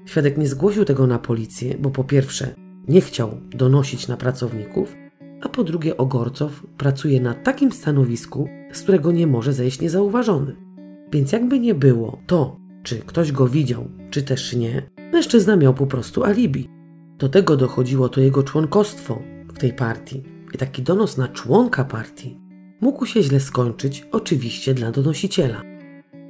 [0.06, 2.56] Świadek nie zgłosił tego na policję, bo po pierwsze
[2.88, 4.96] nie chciał donosić na pracowników,
[5.42, 10.56] a po drugie Ogorcow pracuje na takim stanowisku, z którego nie może zejść niezauważony.
[11.12, 15.88] Więc jakby nie było, to, czy ktoś go widział, czy też nie, mężczyzna miał po
[15.88, 16.75] prostu alibi.
[17.18, 19.22] Do tego dochodziło to jego członkostwo
[19.54, 20.24] w tej partii.
[20.54, 22.40] I taki donos na członka partii
[22.82, 25.62] mógł się źle skończyć, oczywiście dla donosiciela.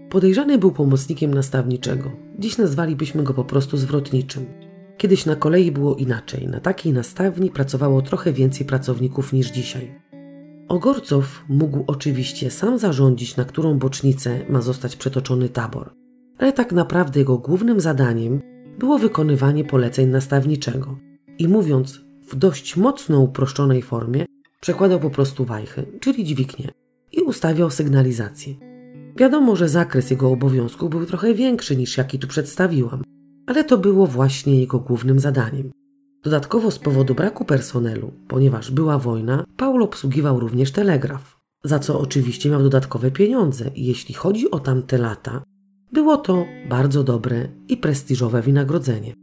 [0.10, 2.12] Podejrzany był pomocnikiem nastawniczego.
[2.40, 4.46] Dziś nazwalibyśmy go po prostu zwrotniczym.
[4.98, 6.48] Kiedyś na kolei było inaczej.
[6.48, 10.00] Na takiej nastawni pracowało trochę więcej pracowników niż dzisiaj.
[10.68, 15.94] Ogorcow mógł oczywiście sam zarządzić, na którą bocznicę ma zostać przetoczony tabor,
[16.38, 18.42] ale tak naprawdę jego głównym zadaniem
[18.80, 20.98] było wykonywanie poleceń nastawniczego.
[21.38, 24.26] I mówiąc w dość mocno uproszczonej formie,
[24.62, 26.70] przekładał po prostu wajchy, czyli dźwignię,
[27.12, 28.56] i ustawiał sygnalizację.
[29.18, 33.04] Wiadomo, że zakres jego obowiązków był trochę większy niż jaki tu przedstawiłam,
[33.48, 35.72] ale to było właśnie jego głównym zadaniem.
[36.24, 42.50] Dodatkowo z powodu braku personelu, ponieważ była wojna, Paul obsługiwał również telegraf, za co oczywiście
[42.50, 45.44] miał dodatkowe pieniądze i jeśli chodzi o tamte lata,
[45.92, 49.14] było to bardzo dobre i prestiżowe wynagrodzenie.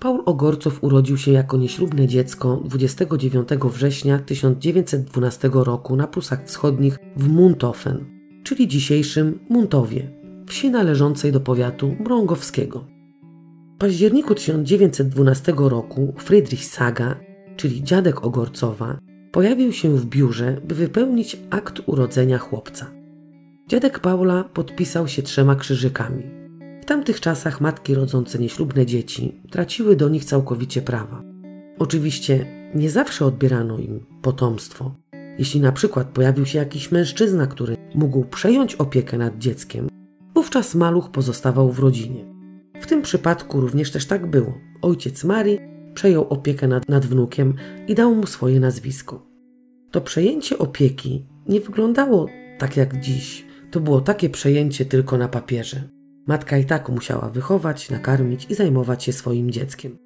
[0.00, 7.28] Paul Ogorcow urodził się jako nieślubne dziecko 29 września 1912 roku na Prusach Wschodnich w
[7.28, 8.04] Muntofen,
[8.44, 10.10] czyli dzisiejszym Muntowie,
[10.46, 12.84] wsi należącej do powiatu mrągowskiego.
[13.74, 17.20] W październiku 1912 roku Friedrich Saga,
[17.56, 18.98] czyli dziadek Ogorcowa,
[19.32, 22.97] pojawił się w biurze, by wypełnić akt urodzenia chłopca.
[23.68, 26.22] Dziadek Paula podpisał się trzema krzyżykami.
[26.82, 31.22] W tamtych czasach matki rodzące nieślubne dzieci traciły do nich całkowicie prawa.
[31.78, 34.94] Oczywiście nie zawsze odbierano im potomstwo.
[35.38, 39.88] Jeśli na przykład pojawił się jakiś mężczyzna, który mógł przejąć opiekę nad dzieckiem,
[40.34, 42.24] wówczas maluch pozostawał w rodzinie.
[42.80, 44.54] W tym przypadku również też tak było.
[44.82, 45.58] Ojciec Marii
[45.94, 47.54] przejął opiekę nad, nad wnukiem
[47.88, 49.26] i dał mu swoje nazwisko.
[49.90, 52.26] To przejęcie opieki nie wyglądało
[52.58, 55.88] tak jak dziś, to było takie przejęcie tylko na papierze.
[56.26, 59.98] Matka i tak musiała wychować, nakarmić i zajmować się swoim dzieckiem.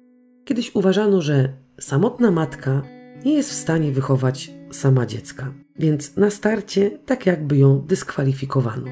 [0.45, 2.81] Kiedyś uważano, że samotna matka
[3.25, 8.87] nie jest w stanie wychować sama dziecka, więc na starcie tak jakby ją dyskwalifikowano.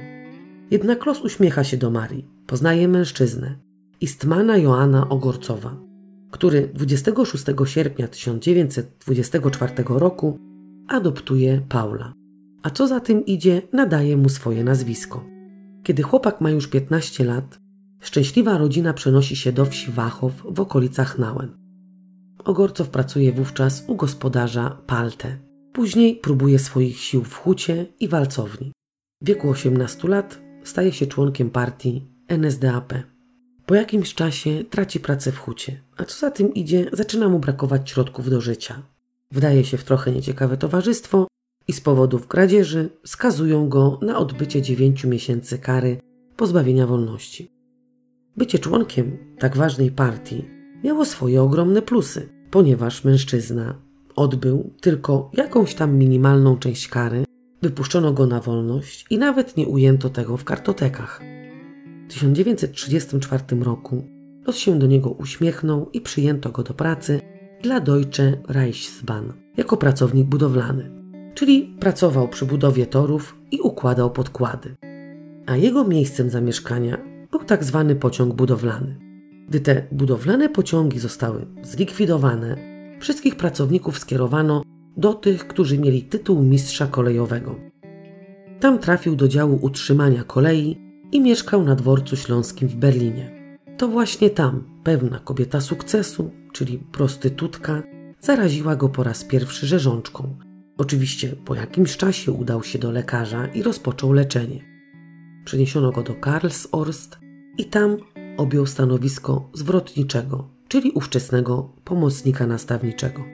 [0.72, 3.56] Jednak los uśmiecha się do Marii, poznaje mężczyznę,
[4.02, 5.78] Istmana Joana Ogorcowa,
[6.32, 10.38] który 26 sierpnia 1924 roku
[10.88, 12.21] adoptuje Paula
[12.64, 15.26] a co za tym idzie, nadaje mu swoje nazwisko.
[15.84, 17.60] Kiedy chłopak ma już 15 lat,
[18.00, 21.58] szczęśliwa rodzina przenosi się do wsi Wachow w okolicach Nałem.
[22.46, 25.38] Ogorcow pracuje wówczas u gospodarza Palte.
[25.74, 28.72] Później próbuje swoich sił w hucie i walcowni.
[29.22, 32.94] W wieku 18 lat staje się członkiem partii NSDAP.
[33.66, 37.90] Po jakimś czasie traci pracę w hucie, a co za tym idzie, zaczyna mu brakować
[37.90, 38.82] środków do życia.
[39.32, 41.28] Wdaje się w trochę nieciekawe towarzystwo
[41.68, 45.98] i z powodów kradzieży skazują go na odbycie 9 miesięcy kary
[46.38, 47.52] pozbawienia wolności.
[48.38, 50.46] Bycie członkiem tak ważnej partii
[50.84, 53.76] miało swoje ogromne plusy, ponieważ mężczyzna
[54.16, 57.26] odbył tylko jakąś tam minimalną część kary,
[57.62, 61.22] wypuszczono go na wolność i nawet nie ujęto tego w kartotekach.
[62.10, 64.04] W 1934 roku
[64.48, 67.22] los się do niego uśmiechnął i przyjęto go do pracy
[67.64, 71.01] dla Deutsche Reichsbahn jako pracownik budowlany,
[71.34, 74.76] czyli pracował przy budowie torów i układał podkłady.
[75.46, 76.98] A jego miejscem zamieszkania
[77.32, 79.00] był tak zwany pociąg budowlany.
[79.50, 82.58] Gdy te budowlane pociągi zostały zlikwidowane,
[83.00, 84.64] wszystkich pracowników skierowano
[84.98, 87.56] do tych, którzy mieli tytuł mistrza kolejowego.
[88.60, 90.78] Tam trafił do działu utrzymania kolei
[91.12, 93.58] i mieszkał na dworcu śląskim w Berlinie.
[93.78, 97.84] To właśnie tam pewna kobieta sukcesu, czyli prostytutka,
[98.20, 100.51] zaraziła go po raz pierwszy rzeżączką.
[100.78, 104.64] Oczywiście po jakimś czasie udał się do lekarza i rozpoczął leczenie.
[105.46, 107.20] Przeniesiono go do Karlsorst
[107.58, 107.98] i tam
[108.38, 113.26] objął stanowisko zwrotniczego, czyli ówczesnego pomocnika nastawniczego.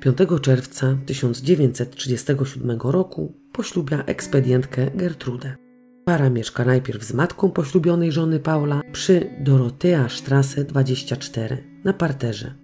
[0.00, 5.56] 5 czerwca 1937 roku poślubia ekspedientkę Gertrudę.
[6.04, 12.54] Para mieszka najpierw z matką poślubionej żony Paula przy Dorotea Strasse 24 na parterze,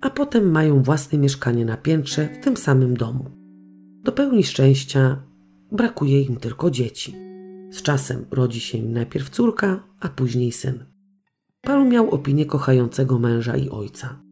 [0.00, 3.24] a potem mają własne mieszkanie na piętrze w tym samym domu.
[4.04, 5.22] Do pełni szczęścia
[5.72, 7.16] brakuje im tylko dzieci.
[7.70, 10.84] Z czasem rodzi się im najpierw córka, a później syn.
[11.60, 14.22] Paul miał opinię kochającego męża i ojca.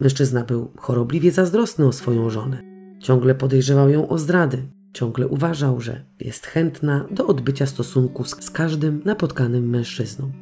[0.00, 2.62] Mężczyzna był chorobliwie zazdrosny o swoją żonę.
[3.00, 4.62] Ciągle podejrzewał ją o zdrady.
[4.92, 10.32] Ciągle uważał, że jest chętna do odbycia stosunku z, każdym napotkanym mężczyzną.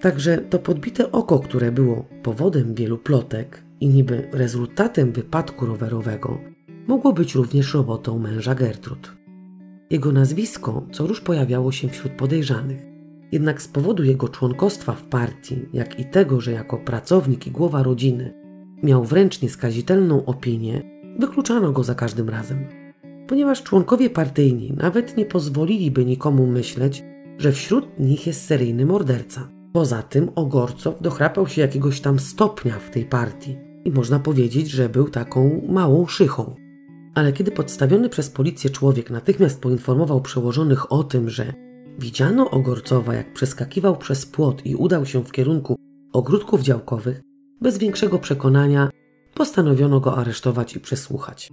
[0.00, 6.38] Także to podbite oko, które było powodem wielu plotek i niby rezultatem wypadku rowerowego,
[6.86, 9.16] mogło być również robotą męża Gertrud.
[9.90, 12.82] Jego nazwisko co rusz pojawiało się wśród podejrzanych.
[13.32, 17.82] Jednak z powodu jego członkostwa w partii, jak i tego, że jako pracownik i głowa
[17.82, 18.34] rodziny
[18.82, 20.82] miał wręcz nieskazitelną opinię,
[21.18, 22.68] wykluczano go za każdym razem.
[23.28, 27.04] Ponieważ członkowie partyjni nawet nie pozwoliliby nikomu myśleć,
[27.38, 29.48] że wśród nich jest seryjny morderca.
[29.72, 34.88] Poza tym Ogorcow dochrapał się jakiegoś tam stopnia w tej partii i można powiedzieć, że
[34.88, 36.54] był taką małą szychą.
[37.14, 41.52] Ale kiedy podstawiony przez policję człowiek natychmiast poinformował przełożonych o tym, że
[41.98, 45.76] widziano Ogorcowa jak przeskakiwał przez płot i udał się w kierunku
[46.12, 47.20] ogródków działkowych,
[47.60, 48.90] bez większego przekonania
[49.34, 51.50] postanowiono go aresztować i przesłuchać.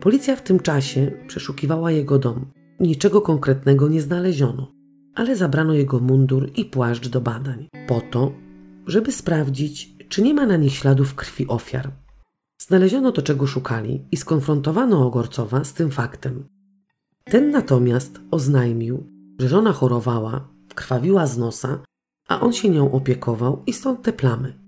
[0.00, 2.46] Policja w tym czasie przeszukiwała jego dom.
[2.80, 4.72] Niczego konkretnego nie znaleziono,
[5.14, 8.32] ale zabrano jego mundur i płaszcz do badań, po to,
[8.86, 11.90] żeby sprawdzić, czy nie ma na nich śladów krwi ofiar.
[12.58, 16.44] Znaleziono to, czego szukali i skonfrontowano Ogorcowa z tym faktem.
[17.24, 19.06] Ten natomiast oznajmił,
[19.38, 21.82] że żona chorowała, krwawiła z nosa,
[22.28, 24.58] a on się nią opiekował i stąd te plamy.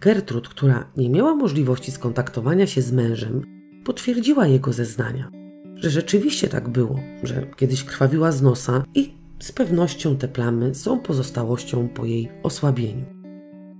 [0.00, 3.42] Gertrud, która nie miała możliwości skontaktowania się z mężem,
[3.84, 5.30] potwierdziła jego zeznania,
[5.74, 11.00] że rzeczywiście tak było, że kiedyś krwawiła z nosa i z pewnością te plamy są
[11.00, 13.15] pozostałością po jej osłabieniu.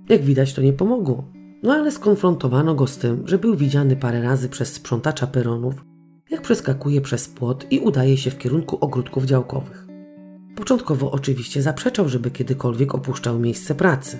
[0.09, 1.23] Jak widać, to nie pomogło.
[1.63, 5.85] No ale skonfrontowano go z tym, że był widziany parę razy przez sprzątacza peronów,
[6.29, 9.87] jak przeskakuje przez płot i udaje się w kierunku ogródków działkowych.
[10.55, 14.19] Początkowo oczywiście zaprzeczał, żeby kiedykolwiek opuszczał miejsce pracy,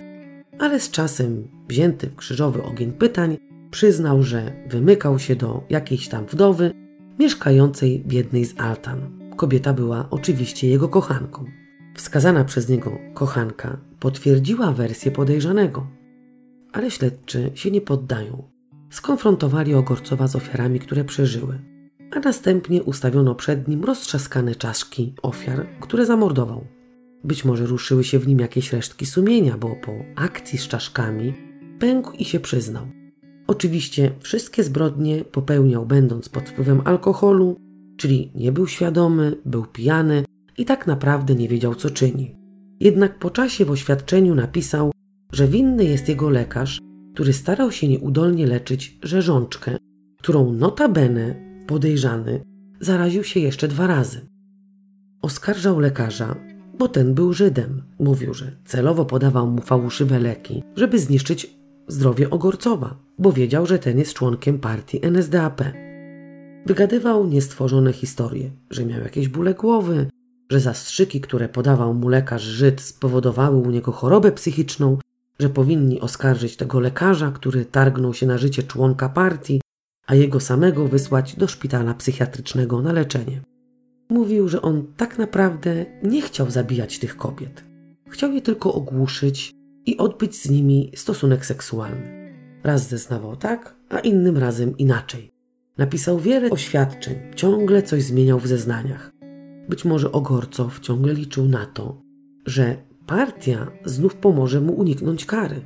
[0.59, 3.37] ale z czasem, wzięty w krzyżowy ogień pytań,
[3.71, 6.71] przyznał, że wymykał się do jakiejś tam wdowy
[7.19, 9.19] mieszkającej w jednej z altan.
[9.35, 11.45] Kobieta była oczywiście jego kochanką.
[11.97, 15.87] Wskazana przez niego kochanka potwierdziła wersję podejrzanego,
[16.73, 18.43] ale śledczy się nie poddają.
[18.89, 21.59] Skonfrontowali Ogorcowa z ofiarami, które przeżyły,
[22.11, 26.67] a następnie ustawiono przed nim roztrzaskane czaszki ofiar, które zamordował.
[27.23, 31.33] Być może ruszyły się w nim jakieś resztki sumienia, bo po akcji z czaszkami
[31.79, 32.87] pękł i się przyznał.
[33.47, 37.55] Oczywiście wszystkie zbrodnie popełniał będąc pod wpływem alkoholu,
[37.97, 40.23] czyli nie był świadomy, był pijany
[40.57, 42.35] i tak naprawdę nie wiedział co czyni.
[42.79, 44.91] Jednak po czasie w oświadczeniu napisał,
[45.31, 46.79] że winny jest jego lekarz,
[47.13, 49.77] który starał się nieudolnie leczyć rzeżączkę,
[50.17, 51.35] którą notabene
[51.67, 52.41] podejrzany
[52.79, 54.27] zaraził się jeszcze dwa razy.
[55.21, 56.35] Oskarżał lekarza,
[56.77, 57.81] bo ten był Żydem.
[57.99, 63.99] Mówił, że celowo podawał mu fałszywe leki, żeby zniszczyć zdrowie Ogorcowa, bo wiedział, że ten
[63.99, 65.61] jest członkiem partii NSDAP.
[66.65, 70.07] Wygadywał niestworzone historie, że miał jakieś bóle głowy,
[70.49, 74.97] że zastrzyki, które podawał mu lekarz Żyd, spowodowały u niego chorobę psychiczną,
[75.39, 79.61] że powinni oskarżyć tego lekarza, który targnął się na życie członka partii,
[80.07, 83.41] a jego samego wysłać do szpitala psychiatrycznego na leczenie.
[84.09, 87.63] Mówił, że on tak naprawdę nie chciał zabijać tych kobiet.
[88.09, 89.51] Chciał je tylko ogłuszyć
[89.85, 92.33] i odbyć z nimi stosunek seksualny.
[92.63, 95.31] Raz zeznawał tak, a innym razem inaczej.
[95.77, 99.16] Napisał wiele oświadczeń, ciągle coś zmieniał w zeznaniach.
[99.69, 102.01] Być może Ogorcow ciągle liczył na to,
[102.45, 105.61] że partia znów pomoże mu uniknąć kary.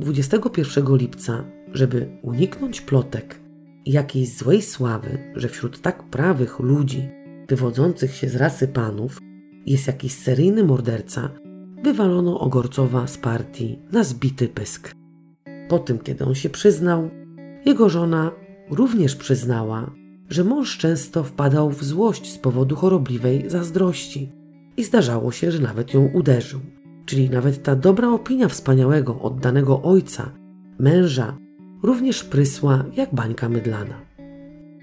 [0.00, 3.40] 21 lipca, żeby uniknąć plotek
[3.84, 7.08] i jakiejś złej sławy, że wśród tak prawych ludzi,
[7.48, 9.18] wywodzących się z rasy panów,
[9.66, 11.30] jest jakiś seryjny morderca,
[11.82, 14.92] wywalono Ogorcowa z partii na zbity pysk.
[15.68, 17.10] Po tym, kiedy on się przyznał,
[17.66, 18.32] jego żona
[18.70, 19.90] również przyznała,
[20.28, 24.32] że mąż często wpadał w złość z powodu chorobliwej zazdrości
[24.76, 26.60] i zdarzało się, że nawet ją uderzył.
[27.06, 30.30] Czyli nawet ta dobra opinia wspaniałego, oddanego ojca,
[30.78, 31.36] męża,
[31.82, 33.94] również prysła jak bańka mydlana.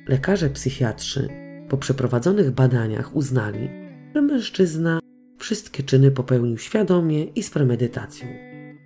[0.07, 1.29] Lekarze psychiatrzy
[1.69, 3.69] po przeprowadzonych badaniach uznali,
[4.15, 4.99] że mężczyzna
[5.37, 8.27] wszystkie czyny popełnił świadomie i z premedytacją.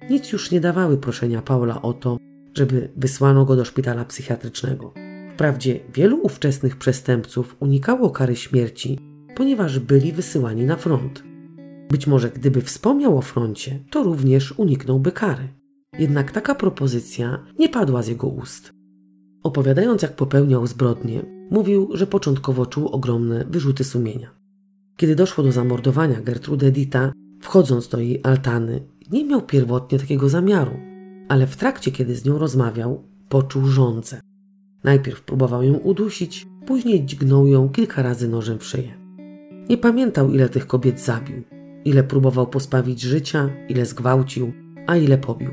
[0.09, 2.17] Nic już nie dawały proszenia Paula o to,
[2.53, 4.93] żeby wysłano go do szpitala psychiatrycznego.
[5.39, 8.99] Wprawdzie wielu ówczesnych przestępców unikało kary śmierci,
[9.35, 11.23] ponieważ byli wysyłani na front.
[11.89, 15.47] Być może gdyby wspomniał o froncie, to również uniknąłby kary.
[15.99, 18.73] Jednak taka propozycja nie padła z jego ust.
[19.43, 24.29] Opowiadając, jak popełniał zbrodnie, mówił, że początkowo czuł ogromne wyrzuty sumienia.
[24.97, 27.11] Kiedy doszło do zamordowania Gertrude Dita,
[27.41, 28.81] wchodząc do jej altany,
[29.11, 30.79] nie miał pierwotnie takiego zamiaru,
[31.29, 34.28] ale w trakcie, kiedy z nią rozmawiał, poczuł żądzę.
[34.83, 38.99] Najpierw próbował ją udusić, później dźgnął ją kilka razy nożem w szyję.
[39.69, 41.43] Nie pamiętał, ile tych kobiet zabił,
[41.85, 44.53] ile próbował pospawić życia, ile zgwałcił,
[44.87, 45.49] a ile pobił.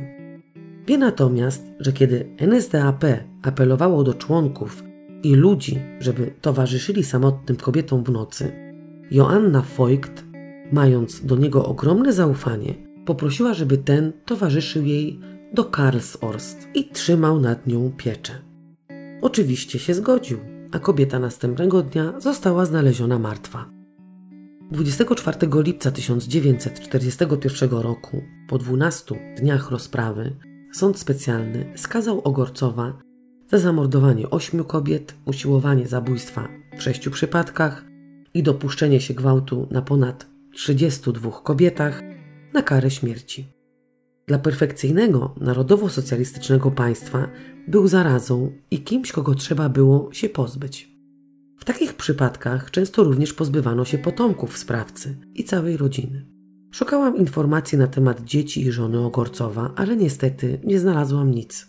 [0.86, 3.04] Wie natomiast, że kiedy NSDAP
[3.42, 4.84] apelowało do członków
[5.22, 8.52] i ludzi, żeby towarzyszyli samotnym kobietom w nocy,
[9.10, 10.24] Joanna Voigt,
[10.72, 12.74] mając do niego ogromne zaufanie,
[13.04, 15.20] poprosiła, żeby ten towarzyszył jej
[15.52, 18.45] do Karlsorst i trzymał nad nią pieczę.
[19.22, 20.38] Oczywiście się zgodził,
[20.72, 23.70] a kobieta następnego dnia została znaleziona martwa.
[24.70, 30.36] 24 lipca 1941 roku, po 12 dniach rozprawy,
[30.72, 32.98] sąd specjalny skazał Ogorcowa
[33.50, 36.48] za zamordowanie ośmiu kobiet, usiłowanie zabójstwa
[36.78, 37.84] w sześciu przypadkach
[38.34, 42.02] i dopuszczenie się gwałtu na ponad 32 kobietach
[42.54, 43.55] na karę śmierci.
[44.28, 47.28] Dla perfekcyjnego, narodowo-socjalistycznego państwa
[47.68, 50.96] był zarazą i kimś, kogo trzeba było się pozbyć.
[51.58, 56.26] W takich przypadkach często również pozbywano się potomków sprawcy i całej rodziny.
[56.70, 61.66] Szukałam informacji na temat dzieci i żony Ogorcowa, ale niestety nie znalazłam nic.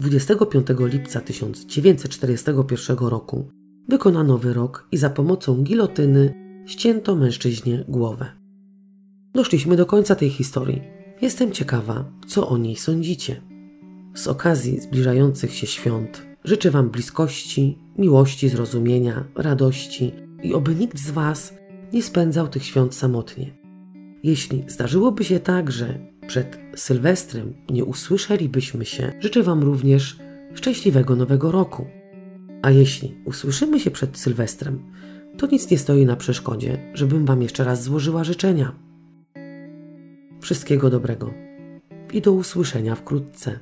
[0.00, 3.50] 25 lipca 1941 roku
[3.88, 6.34] wykonano wyrok i za pomocą gilotyny
[6.66, 8.26] ścięto mężczyźnie głowę.
[9.34, 11.03] Doszliśmy do końca tej historii.
[11.24, 13.40] Jestem ciekawa, co o niej sądzicie.
[14.14, 20.12] Z okazji zbliżających się świąt życzę Wam bliskości, miłości, zrozumienia, radości
[20.42, 21.54] i oby nikt z Was
[21.92, 23.58] nie spędzał tych świąt samotnie.
[24.22, 30.18] Jeśli zdarzyłoby się tak, że przed Sylwestrem nie usłyszelibyśmy się, życzę Wam również
[30.54, 31.86] szczęśliwego nowego roku.
[32.62, 34.82] A jeśli usłyszymy się przed Sylwestrem,
[35.38, 38.84] to nic nie stoi na przeszkodzie, żebym Wam jeszcze raz złożyła życzenia.
[40.44, 41.34] Wszystkiego dobrego
[42.12, 43.60] i do usłyszenia wkrótce.